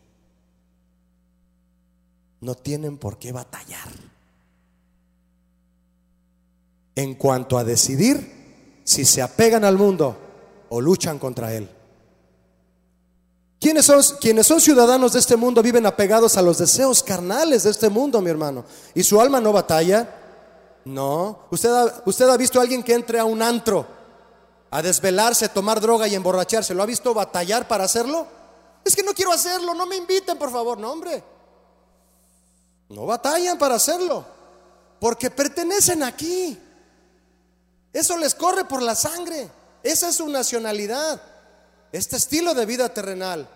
[2.41, 3.89] no tienen por qué batallar.
[6.95, 10.17] En cuanto a decidir si se apegan al mundo
[10.69, 11.69] o luchan contra él.
[13.61, 17.71] Quienes son, quienes son ciudadanos de este mundo viven apegados a los deseos carnales de
[17.71, 18.65] este mundo, mi hermano.
[18.95, 20.18] ¿Y su alma no batalla?
[20.89, 21.41] No.
[21.51, 23.87] ¿Usted ha, usted ha visto a alguien que entre a un antro
[24.71, 26.73] a desvelarse, tomar droga y emborracharse?
[26.75, 28.27] ¿Lo ha visto batallar para hacerlo?
[28.85, 30.79] Es que no quiero hacerlo, no me inviten, por favor.
[30.79, 31.23] No, hombre.
[32.89, 34.25] No batallan para hacerlo,
[34.99, 36.59] porque pertenecen aquí.
[37.93, 39.51] Eso les corre por la sangre.
[39.83, 41.21] Esa es su nacionalidad.
[41.93, 43.47] Este estilo de vida terrenal.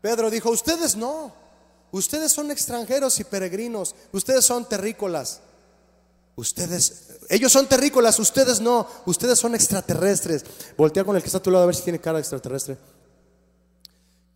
[0.00, 1.32] Pedro dijo, ustedes no.
[1.90, 3.96] Ustedes son extranjeros y peregrinos.
[4.12, 5.40] Ustedes son terrícolas.
[6.38, 8.86] Ustedes, ellos son terrícolas, ustedes no.
[9.06, 10.44] Ustedes son extraterrestres.
[10.76, 12.78] Voltea con el que está a tu lado a ver si tiene cara de extraterrestre.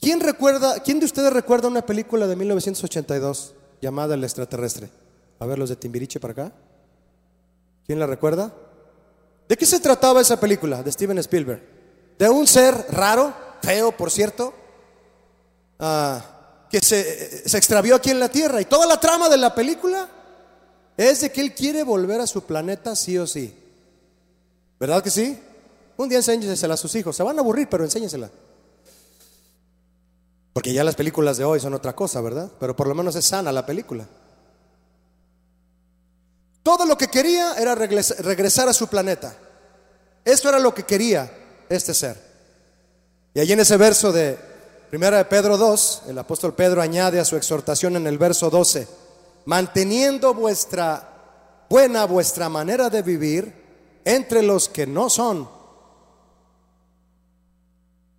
[0.00, 3.55] ¿Quién recuerda, quién de ustedes recuerda una película de 1982?
[3.80, 4.90] llamada El extraterrestre.
[5.38, 6.53] A ver los de Timbiriche para acá.
[7.86, 8.53] ¿Quién la recuerda?
[9.48, 11.62] ¿De qué se trataba esa película de Steven Spielberg?
[12.18, 13.32] De un ser raro,
[13.62, 14.53] feo por cierto,
[15.78, 18.61] ah, que se, se extravió aquí en la Tierra.
[18.61, 20.09] Y toda la trama de la película
[20.97, 23.55] es de que él quiere volver a su planeta sí o sí.
[24.78, 25.38] ¿Verdad que sí?
[25.97, 27.16] Un día enséñesela a sus hijos.
[27.16, 28.30] Se van a aburrir, pero enséñesela.
[30.53, 32.51] Porque ya las películas de hoy son otra cosa, ¿verdad?
[32.61, 34.07] Pero por lo menos es sana la película.
[36.62, 39.34] Todo lo que quería era regresar a su planeta.
[40.24, 41.32] Esto era lo que quería
[41.68, 42.16] este ser.
[43.34, 44.38] Y allí en ese verso de
[44.90, 48.86] Primera de Pedro 2, el apóstol Pedro añade a su exhortación en el verso 12,
[49.45, 51.09] manteniendo vuestra
[51.68, 53.55] buena vuestra manera de vivir
[54.05, 55.49] entre los que no son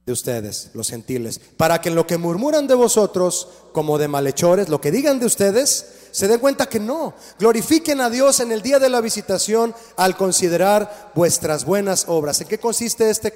[0.05, 4.82] de ustedes, los gentiles, para que lo que murmuran de vosotros, como de malhechores, lo
[4.82, 7.16] que digan de ustedes, se den cuenta que no.
[7.39, 12.39] Glorifiquen a Dios en el día de la visitación al considerar vuestras buenas obras.
[12.39, 13.34] ¿En qué consiste este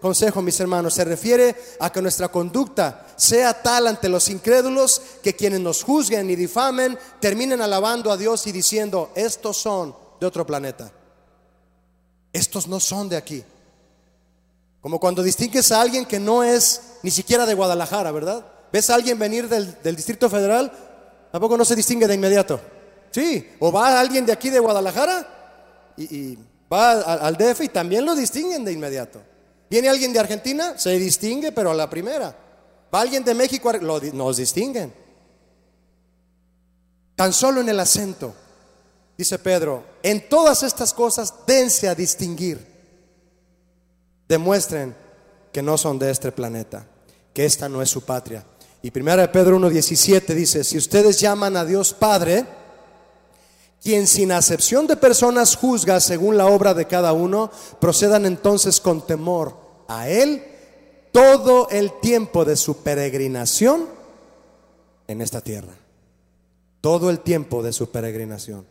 [0.00, 0.94] consejo, mis hermanos?
[0.94, 6.30] Se refiere a que nuestra conducta sea tal ante los incrédulos que quienes nos juzguen
[6.30, 10.92] y difamen terminen alabando a Dios y diciendo, estos son de otro planeta.
[12.32, 13.42] Estos no son de aquí.
[14.80, 18.46] Como cuando distingues a alguien que no es ni siquiera de Guadalajara, ¿verdad?
[18.72, 20.72] Ves a alguien venir del, Distrito Federal
[21.30, 22.60] Tampoco no se distingue de inmediato.
[23.10, 26.38] Sí, o va alguien de aquí de Guadalajara y,
[26.72, 29.20] va al DF y también lo distinguen de inmediato.
[29.68, 32.36] Viene alguien de Argentina, se distingue, pero a la primera.
[32.92, 34.92] Va alguien de México, nos distinguen.
[37.14, 38.34] Tan solo en el acento,
[39.16, 42.66] dice Pedro, en todas estas cosas dense a distinguir.
[44.28, 44.94] Demuestren
[45.52, 46.86] que no son de este planeta,
[47.34, 48.44] que esta no es su patria.
[48.82, 52.46] Y primera de Pedro 1.17 dice, si ustedes llaman a Dios Padre,
[53.82, 57.50] quien sin acepción de personas juzga según la obra de cada uno,
[57.80, 59.56] procedan entonces con temor
[59.88, 60.44] a Él
[61.12, 63.86] todo el tiempo de su peregrinación
[65.06, 65.74] en esta tierra.
[66.80, 68.66] Todo el tiempo de su peregrinación.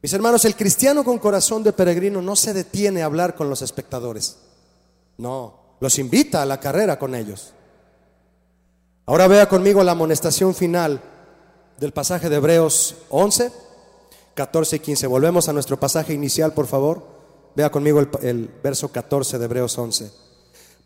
[0.00, 3.60] Mis hermanos, el cristiano con corazón de peregrino no se detiene a hablar con los
[3.62, 4.38] espectadores.
[5.18, 7.52] No, los invita a la carrera con ellos.
[9.08, 11.00] Ahora vea conmigo la amonestación final
[11.78, 13.52] del pasaje de Hebreos 11,
[14.34, 15.06] 14 y 15.
[15.06, 17.06] Volvemos a nuestro pasaje inicial, por favor.
[17.54, 20.10] Vea conmigo el, verso 14 de Hebreos 11.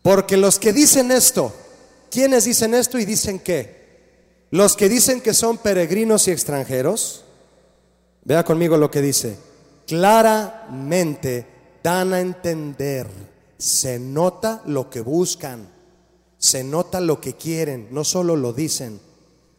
[0.03, 1.51] Porque los que dicen esto,
[2.11, 3.81] ¿quiénes dicen esto y dicen qué?
[4.51, 7.23] Los que dicen que son peregrinos y extranjeros.
[8.23, 9.35] Vea conmigo lo que dice.
[9.87, 11.47] Claramente
[11.81, 13.07] dan a entender,
[13.57, 15.70] se nota lo que buscan
[16.41, 18.99] se nota lo que quieren, no solo lo dicen,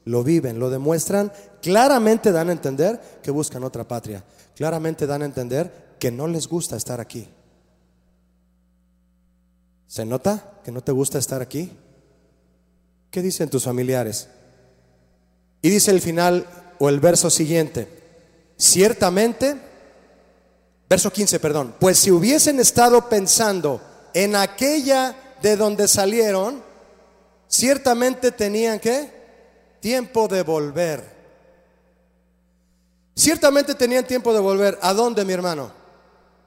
[0.04, 4.24] lo viven, lo demuestran, claramente dan a entender que buscan otra patria,
[4.56, 7.28] claramente dan a entender que no les gusta estar aquí.
[9.86, 11.70] ¿Se nota que no te gusta estar aquí?
[13.12, 14.26] ¿Qué dicen tus familiares?
[15.62, 16.44] Y dice el final
[16.80, 17.86] o el verso siguiente,
[18.56, 19.56] ciertamente,
[20.88, 23.80] verso 15, perdón, pues si hubiesen estado pensando
[24.14, 26.71] en aquella de donde salieron,
[27.53, 29.12] ciertamente tenían que
[29.80, 31.05] tiempo de volver.
[33.14, 34.78] Ciertamente tenían tiempo de volver.
[34.80, 35.70] ¿A dónde, mi hermano?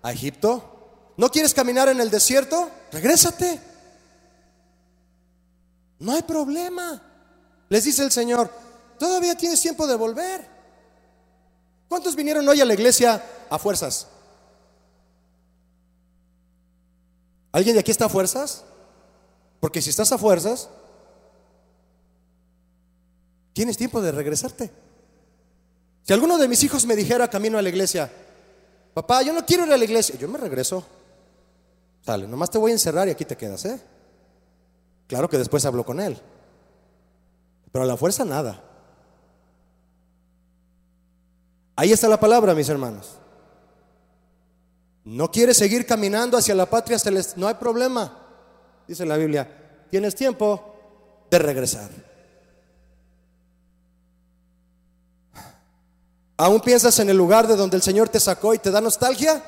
[0.01, 1.13] ¿A Egipto?
[1.15, 2.69] ¿No quieres caminar en el desierto?
[2.91, 3.61] Regrésate.
[5.99, 7.01] No hay problema.
[7.69, 8.51] Les dice el Señor,
[8.97, 10.45] todavía tienes tiempo de volver.
[11.87, 14.07] ¿Cuántos vinieron hoy a la iglesia a fuerzas?
[17.51, 18.63] ¿Alguien de aquí está a fuerzas?
[19.59, 20.67] Porque si estás a fuerzas,
[23.55, 24.69] Tienes tiempo de regresarte.
[26.03, 28.11] Si alguno de mis hijos me dijera camino a la iglesia,
[28.93, 30.85] papá, yo no quiero ir a la iglesia, yo me regreso.
[32.01, 33.79] Sale, nomás te voy a encerrar y aquí te quedas, ¿eh?
[35.07, 36.17] Claro que después hablo con él.
[37.71, 38.61] Pero a la fuerza nada.
[41.77, 43.19] Ahí está la palabra, mis hermanos.
[45.05, 48.21] No quieres seguir caminando hacia la patria celeste, no hay problema.
[48.85, 50.75] Dice la Biblia, tienes tiempo
[51.31, 52.14] de regresar.
[56.37, 59.41] ¿Aún piensas en el lugar de donde el Señor te sacó y te da nostalgia?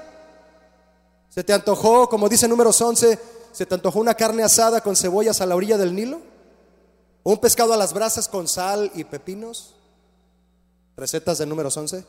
[1.29, 3.19] ¿Se te antojó, como dice números 11,
[3.51, 6.21] se te antojó una carne asada con cebollas a la orilla del Nilo?
[7.23, 9.75] ¿Un pescado a las brasas con sal y pepinos?
[10.95, 12.05] Recetas de números 11.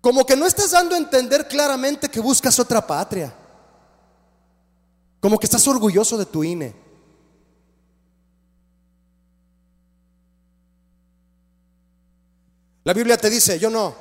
[0.00, 3.34] Como que no estás dando a entender claramente que buscas otra patria.
[5.20, 6.74] Como que estás orgulloso de tu INE.
[12.84, 13.94] La Biblia te dice, yo no.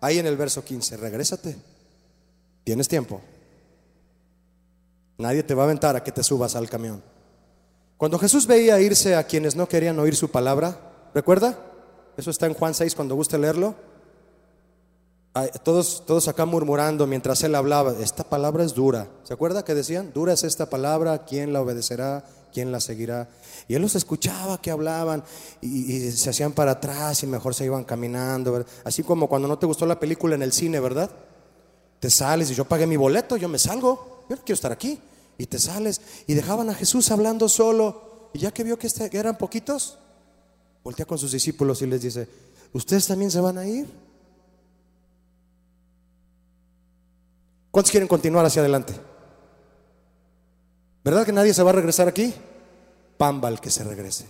[0.00, 1.56] Ahí en el verso 15, regrésate.
[2.64, 3.20] Tienes tiempo.
[5.18, 7.02] Nadie te va a aventar a que te subas al camión.
[7.96, 11.58] Cuando Jesús veía irse a quienes no querían oír su palabra, ¿recuerda?
[12.16, 13.74] Eso está en Juan 6 cuando guste leerlo.
[15.62, 19.06] Todos, todos acá murmurando mientras él hablaba, esta palabra es dura.
[19.22, 20.12] ¿Se acuerda que decían?
[20.12, 22.24] Dura es esta palabra, ¿quién la obedecerá?
[22.52, 23.28] ¿Quién la seguirá?
[23.68, 25.22] Y él los escuchaba que hablaban
[25.60, 28.64] y, se hacían para atrás y mejor se iban caminando.
[28.84, 31.10] Así como cuando no te gustó la película en el cine, ¿verdad?
[32.00, 34.98] Te sales y yo pagué mi boleto, yo me salgo, yo no quiero estar aquí.
[35.38, 38.30] Y te sales y dejaban a Jesús hablando solo.
[38.32, 39.98] Y ya que vio que, este, eran poquitos,
[40.84, 42.28] voltea con sus discípulos y les dice,
[42.72, 43.88] ¿ustedes también se van a ir?
[47.70, 49.09] ¿Cuántos quieren continuar hacia adelante?
[51.04, 52.34] ¿Verdad que nadie se va a regresar aquí?
[53.16, 54.26] Pamba el que se regrese.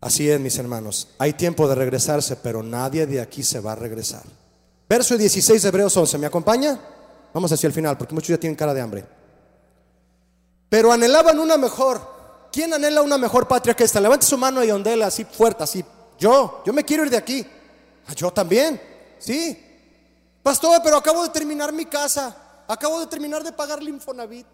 [0.00, 1.08] Así es, mis hermanos.
[1.18, 4.22] Hay tiempo de regresarse, pero nadie de aquí se va a regresar.
[4.88, 6.18] Verso 16 de Hebreos 11.
[6.18, 6.78] ¿Me acompaña?
[7.34, 9.04] Vamos hacia el final, porque muchos ya tienen cara de hambre.
[10.68, 12.00] Pero anhelaban una mejor.
[12.52, 14.00] ¿Quién anhela una mejor patria que esta?
[14.00, 15.84] Levante su mano y ondela así fuerte, así.
[16.18, 17.44] Yo, yo me quiero ir de aquí.
[18.06, 18.80] Ah, yo también.
[19.18, 19.67] Sí,
[20.48, 22.34] Pastor, pero acabo de terminar mi casa.
[22.66, 24.46] Acabo de terminar de pagar el Infonavit.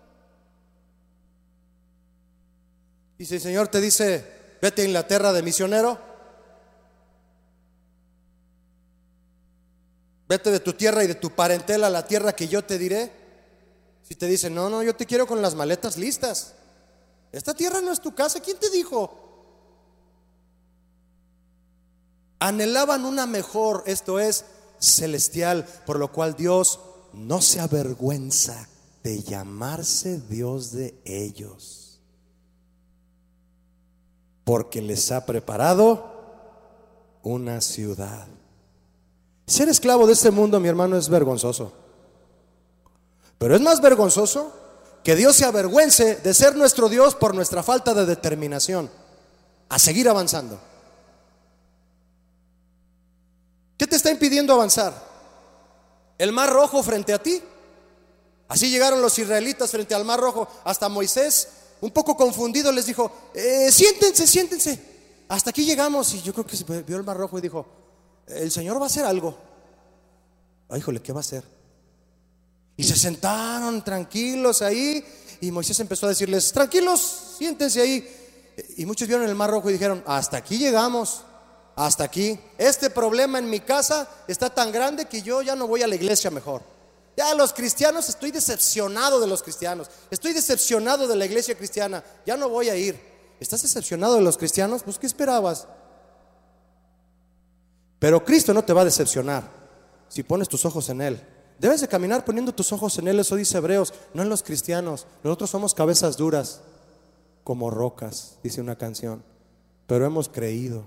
[3.17, 5.97] Y si el Señor te dice, vete a Inglaterra de misionero,
[10.27, 13.13] vete de tu tierra y de tu parentela a la tierra que yo te diré.
[14.03, 16.57] Si te dice, no, no, yo te quiero con las maletas listas.
[17.31, 19.21] Esta tierra no es tu casa, ¿quién te dijo?
[22.41, 24.45] Anhelaban una mejor, esto es
[24.85, 26.81] celestial, por lo cual Dios
[27.13, 28.69] no se avergüenza
[29.03, 32.01] de llamarse Dios de ellos,
[34.45, 36.13] porque les ha preparado
[37.23, 38.27] una ciudad.
[39.47, 41.73] Ser esclavo de este mundo, mi hermano, es vergonzoso.
[43.39, 44.53] Pero es más vergonzoso
[45.03, 48.91] que Dios se avergüence de ser nuestro Dios por nuestra falta de determinación
[49.69, 50.59] a seguir avanzando.
[53.77, 54.93] ¿Qué te está impidiendo avanzar?
[56.19, 57.41] ¿El mar rojo frente a ti?
[58.49, 60.47] Así llegaron los israelitas frente al mar rojo.
[60.65, 61.49] Hasta Moisés,
[61.81, 64.79] un poco confundido, les dijo, eh, siéntense, siéntense.
[65.29, 67.67] Hasta aquí llegamos y yo creo que se vio el mar rojo y dijo,
[68.27, 69.39] el Señor va a hacer algo.
[70.69, 71.43] Ay, híjole, ¿qué va a hacer?
[72.77, 75.03] Y se sentaron tranquilos ahí
[75.41, 78.07] y Moisés empezó a decirles, tranquilos, siéntense ahí.
[78.77, 81.25] Y muchos vieron el mar rojo y dijeron, hasta aquí llegamos,
[81.77, 82.39] hasta aquí.
[82.59, 85.95] Este problema en mi casa está tan grande que yo ya no voy a la
[85.95, 86.63] iglesia mejor.
[87.17, 92.37] Ya los cristianos, estoy decepcionado de los cristianos, estoy decepcionado de la iglesia cristiana, ya
[92.37, 92.99] no voy a ir.
[93.39, 94.83] ¿Estás decepcionado de los cristianos?
[94.83, 95.69] Pues ¿qué esperabas?
[97.99, 99.49] Pero Cristo no te va a decepcionar
[100.09, 101.21] si pones tus ojos en Él.
[101.59, 105.07] Debes de caminar poniendo tus ojos en Él, eso dice Hebreos, no en los cristianos.
[105.23, 106.63] Nosotros somos cabezas duras,
[107.45, 109.23] como rocas, dice una canción,
[109.87, 110.87] pero hemos creído.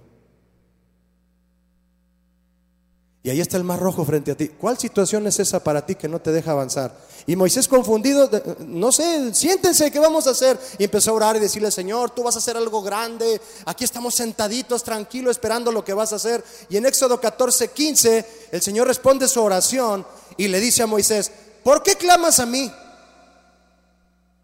[3.28, 4.48] Y ahí está el mar rojo frente a ti.
[4.48, 6.98] ¿Cuál situación es esa para ti que no te deja avanzar?
[7.26, 10.58] Y Moisés confundido, no sé, siéntense, ¿qué vamos a hacer?
[10.78, 13.42] Y empezó a orar y decirle, Señor, tú vas a hacer algo grande.
[13.66, 16.42] Aquí estamos sentaditos, tranquilos, esperando lo que vas a hacer.
[16.70, 20.08] Y en Éxodo 14, 15, el Señor responde su oración
[20.38, 21.30] y le dice a Moisés,
[21.66, 22.72] ¿por qué clamas a mí?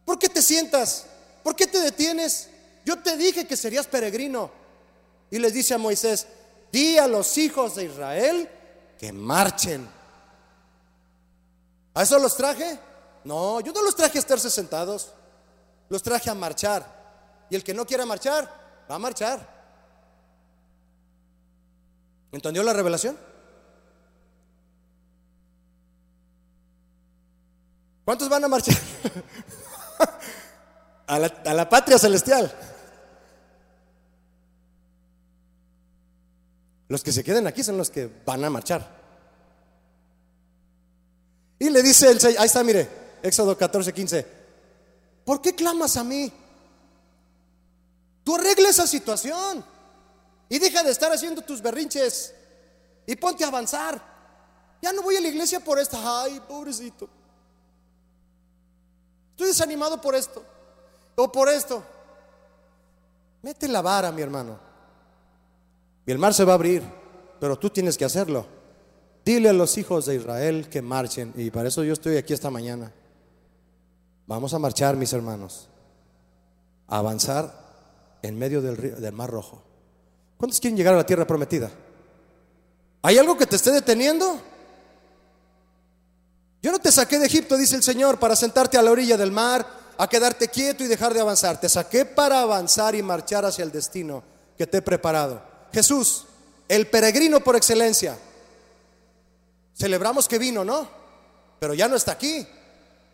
[0.04, 1.06] ¿Por qué te sientas?
[1.42, 2.50] ¿Por qué te detienes?
[2.86, 4.52] Yo te dije que serías peregrino.
[5.32, 6.28] Y les dice a Moisés,
[6.70, 8.50] di a los hijos de Israel
[9.04, 9.86] que marchen.
[11.94, 12.80] ¿A eso los traje?
[13.26, 15.12] No, yo no los traje a estarse sentados,
[15.90, 17.46] los traje a marchar.
[17.50, 18.46] Y el que no quiera marchar,
[18.90, 19.46] va a marchar.
[22.32, 23.18] ¿Entendió la revelación?
[28.06, 28.78] ¿Cuántos van a marchar?
[31.08, 32.73] a, la, a la patria celestial.
[36.88, 39.04] Los que se queden aquí son los que van a marchar.
[41.60, 42.90] Y le dice el ahí está, mire,
[43.22, 44.28] Éxodo 14, 15.
[45.24, 46.32] ¿Por qué clamas a mí?
[48.24, 49.64] Tú arregla esa situación
[50.50, 52.34] y deja de estar haciendo tus berrinches
[53.06, 54.02] y ponte a avanzar.
[54.82, 56.24] Ya no voy a la iglesia por esta.
[56.24, 57.08] Ay, pobrecito.
[59.32, 60.44] Estoy desanimado por esto
[61.16, 61.84] o por esto.
[63.42, 64.73] Mete la vara, mi hermano.
[66.06, 66.84] Y el mar se va a abrir,
[67.40, 68.46] pero tú tienes que hacerlo.
[69.26, 71.34] Dile a los hijos de Israel que marchen.
[71.36, 72.92] Y para eso yo estoy aquí esta mañana.
[74.28, 75.70] Vamos a marchar, mis hermanos.
[76.88, 77.54] A avanzar
[78.22, 79.62] en medio del, río, del mar rojo.
[80.38, 81.72] ¿Cuántos quieren llegar a la tierra prometida?
[83.02, 84.42] ¿Hay algo que te esté deteniendo?
[86.62, 89.32] Yo no te saqué de Egipto, dice el Señor, para sentarte a la orilla del
[89.32, 89.66] mar,
[89.98, 91.60] a quedarte quieto y dejar de avanzar.
[91.60, 94.24] Te saqué para avanzar y marchar hacia el destino
[94.58, 95.53] que te he preparado.
[95.74, 96.26] Jesús,
[96.68, 98.18] el peregrino por excelencia.
[99.76, 100.88] Celebramos que vino, ¿no?
[101.60, 102.46] Pero ya no está aquí,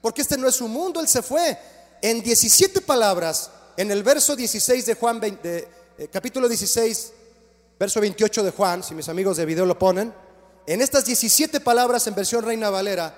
[0.02, 1.57] porque este no es su mundo, Él se fue.
[2.02, 5.68] En 17 palabras, en el verso 16 de Juan, de,
[5.98, 7.14] eh, capítulo 16,
[7.80, 10.14] verso 28 de Juan, si mis amigos de video lo ponen,
[10.68, 13.15] en estas 17 palabras en versión Reina Valera,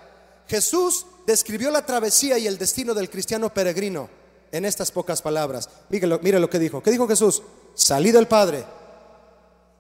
[0.48, 4.10] Jesús describió la travesía y el destino del cristiano peregrino
[4.52, 5.70] en estas pocas palabras.
[5.90, 6.82] Mire lo, mire lo que dijo.
[6.84, 7.42] ¿Qué dijo Jesús?
[7.74, 8.66] Salí del Padre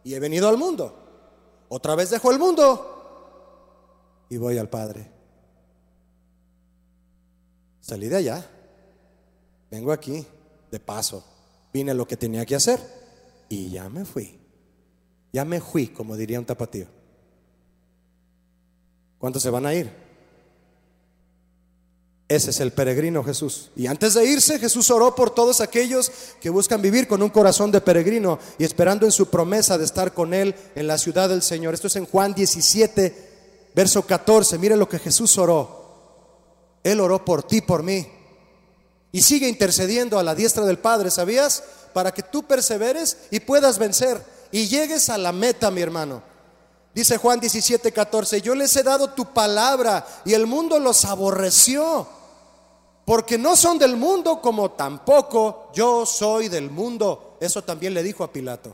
[0.03, 0.97] y he venido al mundo.
[1.69, 5.09] Otra vez dejo el mundo y voy al Padre.
[7.79, 8.45] Salí de allá,
[9.69, 10.25] vengo aquí,
[10.69, 11.23] de paso,
[11.73, 12.79] vine lo que tenía que hacer
[13.49, 14.39] y ya me fui.
[15.33, 16.87] Ya me fui, como diría un tapatío.
[19.17, 20.10] ¿Cuántos se van a ir?
[22.31, 23.71] Ese es el peregrino Jesús.
[23.75, 26.09] Y antes de irse, Jesús oró por todos aquellos
[26.39, 30.13] que buscan vivir con un corazón de peregrino y esperando en su promesa de estar
[30.13, 31.73] con Él en la ciudad del Señor.
[31.73, 34.57] Esto es en Juan 17, verso 14.
[34.59, 36.79] Mire lo que Jesús oró.
[36.85, 38.07] Él oró por ti, por mí.
[39.11, 41.61] Y sigue intercediendo a la diestra del Padre, ¿sabías?
[41.91, 46.23] Para que tú perseveres y puedas vencer y llegues a la meta, mi hermano.
[46.95, 52.07] Dice Juan 17, 14, yo les he dado tu palabra y el mundo los aborreció,
[53.11, 57.35] porque no son del mundo como tampoco yo soy del mundo.
[57.41, 58.73] Eso también le dijo a Pilato.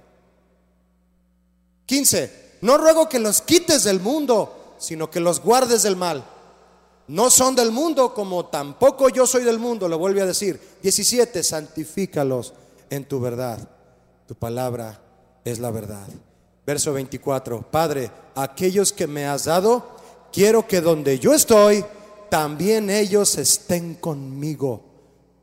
[1.88, 6.24] 15, no ruego que los quites del mundo, sino que los guardes del mal.
[7.08, 10.62] No son del mundo como tampoco yo soy del mundo, lo vuelve a decir.
[10.84, 12.54] 17, santifícalos
[12.92, 13.68] en tu verdad.
[14.28, 15.02] Tu palabra
[15.46, 16.06] es la verdad.
[16.64, 19.84] Verso 24, Padre, aquellos que me has dado,
[20.32, 21.84] quiero que donde yo estoy,
[22.30, 24.86] también ellos estén conmigo,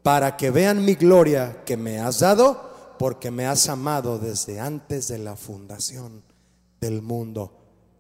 [0.03, 5.09] para que vean mi gloria que me has dado, porque me has amado desde antes
[5.09, 6.23] de la fundación
[6.81, 7.53] del mundo.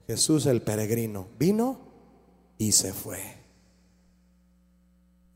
[0.07, 1.79] Jesús el peregrino vino
[2.59, 3.21] y se fue.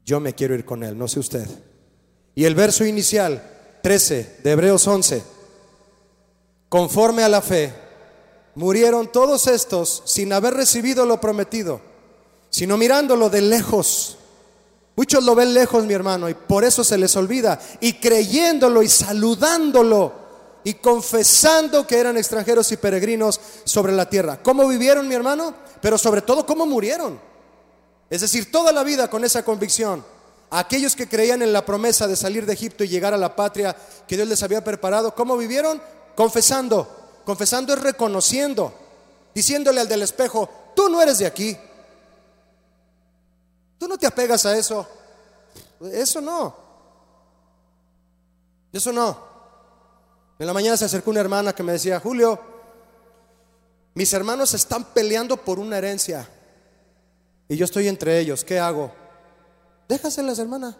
[0.05, 1.49] Yo me quiero ir con él, no sé usted.
[2.35, 3.43] Y el verso inicial,
[3.83, 5.39] 13 de Hebreos 11
[6.69, 7.73] conforme a la fe,
[8.55, 11.81] murieron todos estos sin haber recibido lo prometido,
[12.51, 14.19] sino mirándolo de lejos.
[14.97, 17.61] Muchos lo ven lejos, mi hermano, y por eso se les olvida.
[17.81, 20.12] Y creyéndolo y saludándolo
[20.65, 24.43] y confesando que eran extranjeros y peregrinos sobre la tierra.
[24.43, 25.55] ¿Cómo vivieron, mi hermano?
[25.81, 27.20] Pero sobre todo, ¿cómo murieron?
[28.11, 30.05] Es decir, toda la vida con esa convicción.
[30.51, 33.77] Aquellos que creían en la promesa de salir de Egipto y llegar a la patria
[34.07, 35.81] que Dios les había preparado, ¿cómo vivieron?
[36.15, 36.89] Confesando.
[37.25, 38.73] Confesando es reconociendo.
[39.35, 41.57] Diciéndole al del espejo, tú no eres de aquí.
[43.79, 44.87] Tú no te apegas a eso.
[45.93, 46.57] Eso no.
[48.73, 49.29] Eso no.
[50.39, 52.41] En la mañana se acercó una hermana que me decía, Julio,
[53.95, 56.29] mis hermanos están peleando por una herencia
[57.49, 58.45] y yo estoy entre ellos.
[58.45, 58.93] ¿Qué hago?
[59.89, 60.77] Déjaselas, hermana.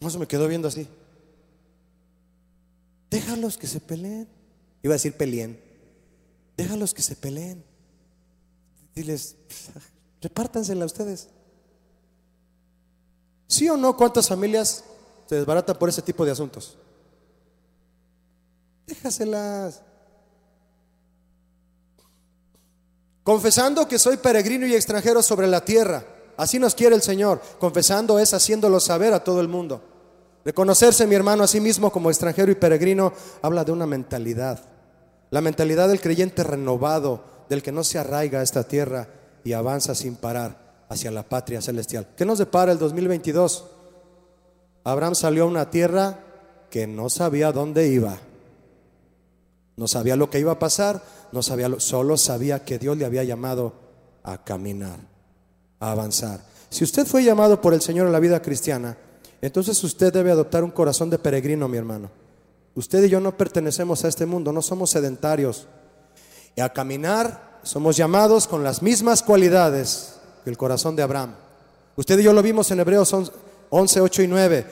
[0.00, 0.88] No se me quedó viendo así.
[3.10, 4.28] Déjalos que se peleen.
[4.82, 5.60] Iba a decir peleen.
[6.56, 7.64] Déjalos que se peleen.
[8.94, 9.36] Diles,
[10.20, 11.28] repártansela ustedes.
[13.46, 13.96] ¿Sí o no?
[13.96, 14.84] ¿Cuántas familias
[15.26, 16.76] se desbaratan por ese tipo de asuntos?
[18.86, 19.82] Déjaselas.
[23.22, 26.04] Confesando que soy peregrino y extranjero sobre la tierra.
[26.36, 27.42] Así nos quiere el Señor.
[27.58, 29.82] Confesando es haciéndolo saber a todo el mundo.
[30.44, 33.12] Reconocerse, mi hermano, a sí mismo como extranjero y peregrino
[33.42, 34.60] habla de una mentalidad.
[35.30, 39.08] La mentalidad del creyente renovado, del que no se arraiga a esta tierra
[39.48, 42.08] y avanza sin parar hacia la patria celestial.
[42.14, 43.64] ¿Qué nos depara el 2022?
[44.84, 46.20] Abraham salió a una tierra
[46.68, 48.18] que no sabía dónde iba.
[49.76, 51.02] No sabía lo que iba a pasar,
[51.32, 53.72] no sabía solo sabía que Dios le había llamado
[54.22, 54.98] a caminar,
[55.80, 56.42] a avanzar.
[56.68, 58.98] Si usted fue llamado por el Señor a la vida cristiana,
[59.40, 62.10] entonces usted debe adoptar un corazón de peregrino, mi hermano.
[62.74, 65.68] Usted y yo no pertenecemos a este mundo, no somos sedentarios.
[66.54, 71.34] Y a caminar somos llamados con las mismas cualidades que el corazón de Abraham.
[71.96, 73.14] Usted y yo lo vimos en Hebreos
[73.68, 74.66] 11, 8 y 9.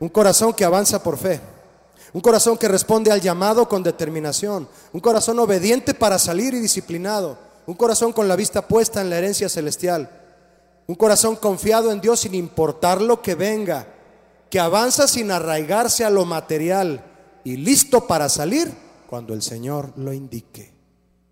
[0.00, 1.40] Un corazón que avanza por fe.
[2.12, 4.68] Un corazón que responde al llamado con determinación.
[4.92, 7.38] Un corazón obediente para salir y disciplinado.
[7.66, 10.10] Un corazón con la vista puesta en la herencia celestial.
[10.86, 13.86] Un corazón confiado en Dios sin importar lo que venga
[14.50, 17.02] que avanza sin arraigarse a lo material
[17.42, 18.70] y listo para salir
[19.08, 20.73] cuando el Señor lo indique,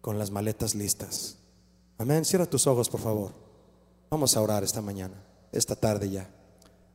[0.03, 1.39] con las maletas listas.
[1.97, 2.27] Amén.
[2.27, 3.33] Cierra tus ojos, por favor.
[4.11, 5.15] Vamos a orar esta mañana,
[5.53, 6.29] esta tarde ya.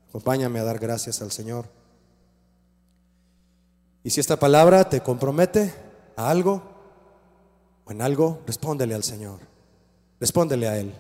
[0.09, 1.65] Acompáñame a dar gracias al Señor.
[4.03, 5.73] Y si esta palabra te compromete
[6.15, 6.61] a algo
[7.85, 9.39] o en algo, respóndele al Señor.
[10.19, 10.93] Respóndele a Él.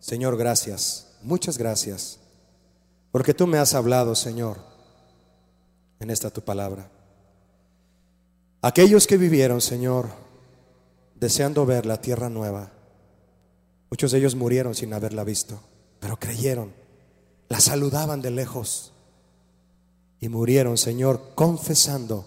[0.00, 1.12] Señor, gracias.
[1.22, 2.18] Muchas gracias
[3.10, 4.58] porque tú me has hablado, Señor,
[6.00, 6.90] en esta tu palabra.
[8.62, 10.08] Aquellos que vivieron, Señor,
[11.20, 12.70] deseando ver la tierra nueva,
[13.90, 15.60] muchos de ellos murieron sin haberla visto,
[16.00, 16.72] pero creyeron,
[17.48, 18.92] la saludaban de lejos
[20.20, 22.26] y murieron, Señor, confesando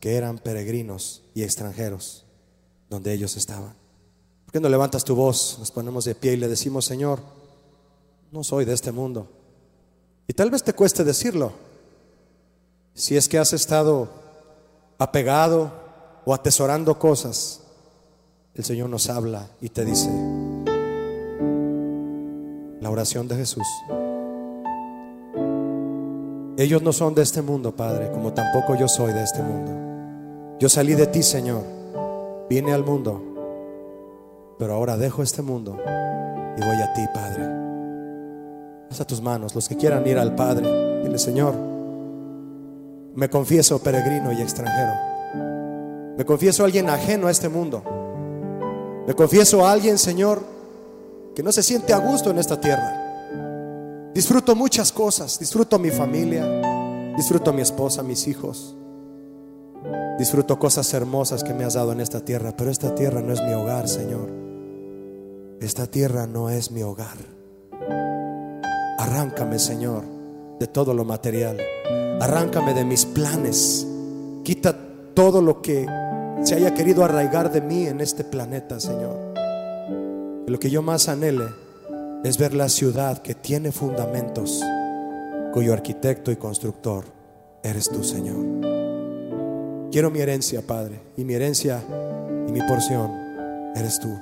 [0.00, 2.24] que eran peregrinos y extranjeros
[2.90, 3.74] donde ellos estaban.
[4.44, 5.56] ¿Por qué no levantas tu voz?
[5.58, 7.20] Nos ponemos de pie y le decimos, Señor,
[8.32, 9.28] no soy de este mundo.
[10.28, 11.52] Y tal vez te cueste decirlo.
[12.94, 14.08] Si es que has estado
[14.98, 15.72] apegado
[16.24, 17.60] o atesorando cosas,
[18.56, 20.08] el Señor nos habla y te dice,
[22.80, 23.66] la oración de Jesús.
[26.56, 30.56] Ellos no son de este mundo, Padre, como tampoco yo soy de este mundo.
[30.58, 31.62] Yo salí de ti, Señor,
[32.48, 33.22] vine al mundo,
[34.58, 35.76] pero ahora dejo este mundo
[36.56, 37.44] y voy a ti, Padre.
[38.90, 41.02] Haz a tus manos, los que quieran ir al Padre.
[41.02, 41.54] Dile, Señor,
[43.14, 44.94] me confieso peregrino y extranjero.
[46.16, 48.05] Me confieso alguien ajeno a este mundo.
[49.06, 50.42] Me confieso a alguien, Señor,
[51.34, 54.10] que no se siente a gusto en esta tierra.
[54.12, 55.38] Disfruto muchas cosas.
[55.38, 57.14] Disfruto mi familia.
[57.16, 58.74] Disfruto mi esposa, mis hijos.
[60.18, 62.54] Disfruto cosas hermosas que me has dado en esta tierra.
[62.56, 64.28] Pero esta tierra no es mi hogar, Señor.
[65.60, 67.16] Esta tierra no es mi hogar.
[68.98, 70.04] Arráncame, Señor,
[70.58, 71.60] de todo lo material.
[72.20, 73.86] Arráncame de mis planes.
[74.42, 74.74] Quita
[75.14, 75.86] todo lo que
[76.42, 79.34] se haya querido arraigar de mí en este planeta, Señor.
[80.46, 81.46] Lo que yo más anhele
[82.24, 84.62] es ver la ciudad que tiene fundamentos,
[85.52, 87.04] cuyo arquitecto y constructor
[87.62, 88.36] eres tú, Señor.
[89.90, 91.82] Quiero mi herencia, Padre, y mi herencia
[92.48, 93.10] y mi porción
[93.74, 94.14] eres tú.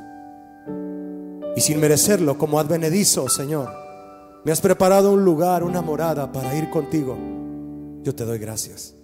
[1.57, 3.70] Y sin merecerlo, como advenedizo, Señor,
[4.45, 7.16] me has preparado un lugar, una morada para ir contigo.
[8.03, 8.95] Yo te doy gracias.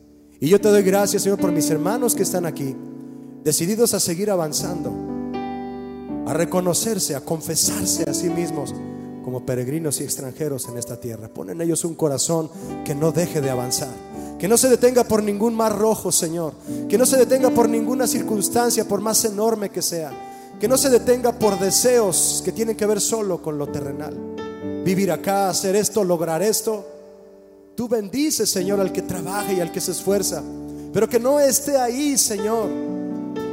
[0.40, 2.76] Y yo te doy gracias, Señor, por mis hermanos que están aquí,
[3.44, 4.92] decididos a seguir avanzando,
[6.26, 8.74] a reconocerse, a confesarse a sí mismos
[9.24, 11.28] como peregrinos y extranjeros en esta tierra.
[11.28, 12.50] Pon en ellos un corazón
[12.84, 13.90] que no deje de avanzar.
[14.38, 16.54] Que no se detenga por ningún mar rojo, Señor.
[16.88, 20.10] Que no se detenga por ninguna circunstancia, por más enorme que sea.
[20.58, 24.16] Que no se detenga por deseos que tienen que ver solo con lo terrenal.
[24.84, 26.86] Vivir acá, hacer esto, lograr esto.
[27.74, 30.42] Tú bendices, Señor, al que trabaja y al que se esfuerza.
[30.92, 32.68] Pero que no esté ahí, Señor,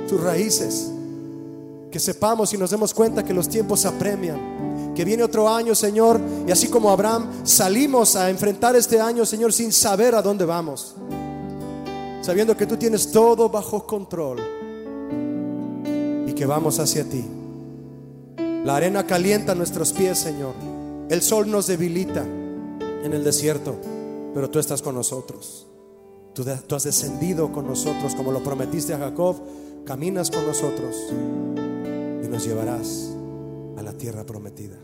[0.08, 0.90] tus raíces.
[1.92, 4.94] Que sepamos y nos demos cuenta que los tiempos apremian.
[4.96, 6.20] Que viene otro año, Señor.
[6.48, 10.96] Y así como Abraham, salimos a enfrentar este año, Señor, sin saber a dónde vamos.
[12.22, 14.40] Sabiendo que tú tienes todo bajo control.
[16.28, 17.24] Y que vamos hacia ti.
[18.66, 20.54] La arena calienta nuestros pies, Señor.
[21.10, 23.76] El sol nos debilita en el desierto.
[24.34, 25.68] Pero tú estás con nosotros.
[26.34, 29.38] Tú, tú has descendido con nosotros como lo prometiste a Jacob.
[29.88, 33.16] Caminas con nosotros y nos llevarás
[33.78, 34.76] a la tierra prometida.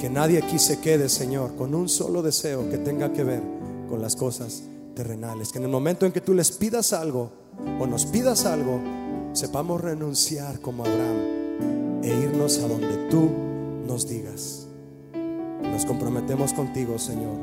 [0.00, 3.42] Que nadie aquí se quede, Señor, con un solo deseo que tenga que ver
[3.86, 4.62] con las cosas
[4.94, 5.52] terrenales.
[5.52, 7.30] Que en el momento en que tú les pidas algo
[7.78, 8.80] o nos pidas algo,
[9.34, 13.28] sepamos renunciar como Abraham e irnos a donde tú
[13.86, 14.66] nos digas.
[15.60, 17.36] Nos comprometemos contigo, Señor,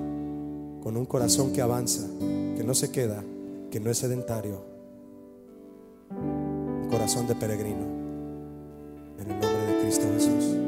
[0.82, 2.08] con un corazón que avanza,
[2.58, 3.24] que no se queda,
[3.70, 4.77] que no es sedentario.
[6.90, 7.86] Corazón de peregrino.
[9.20, 10.67] En el nombre de Cristo Jesús.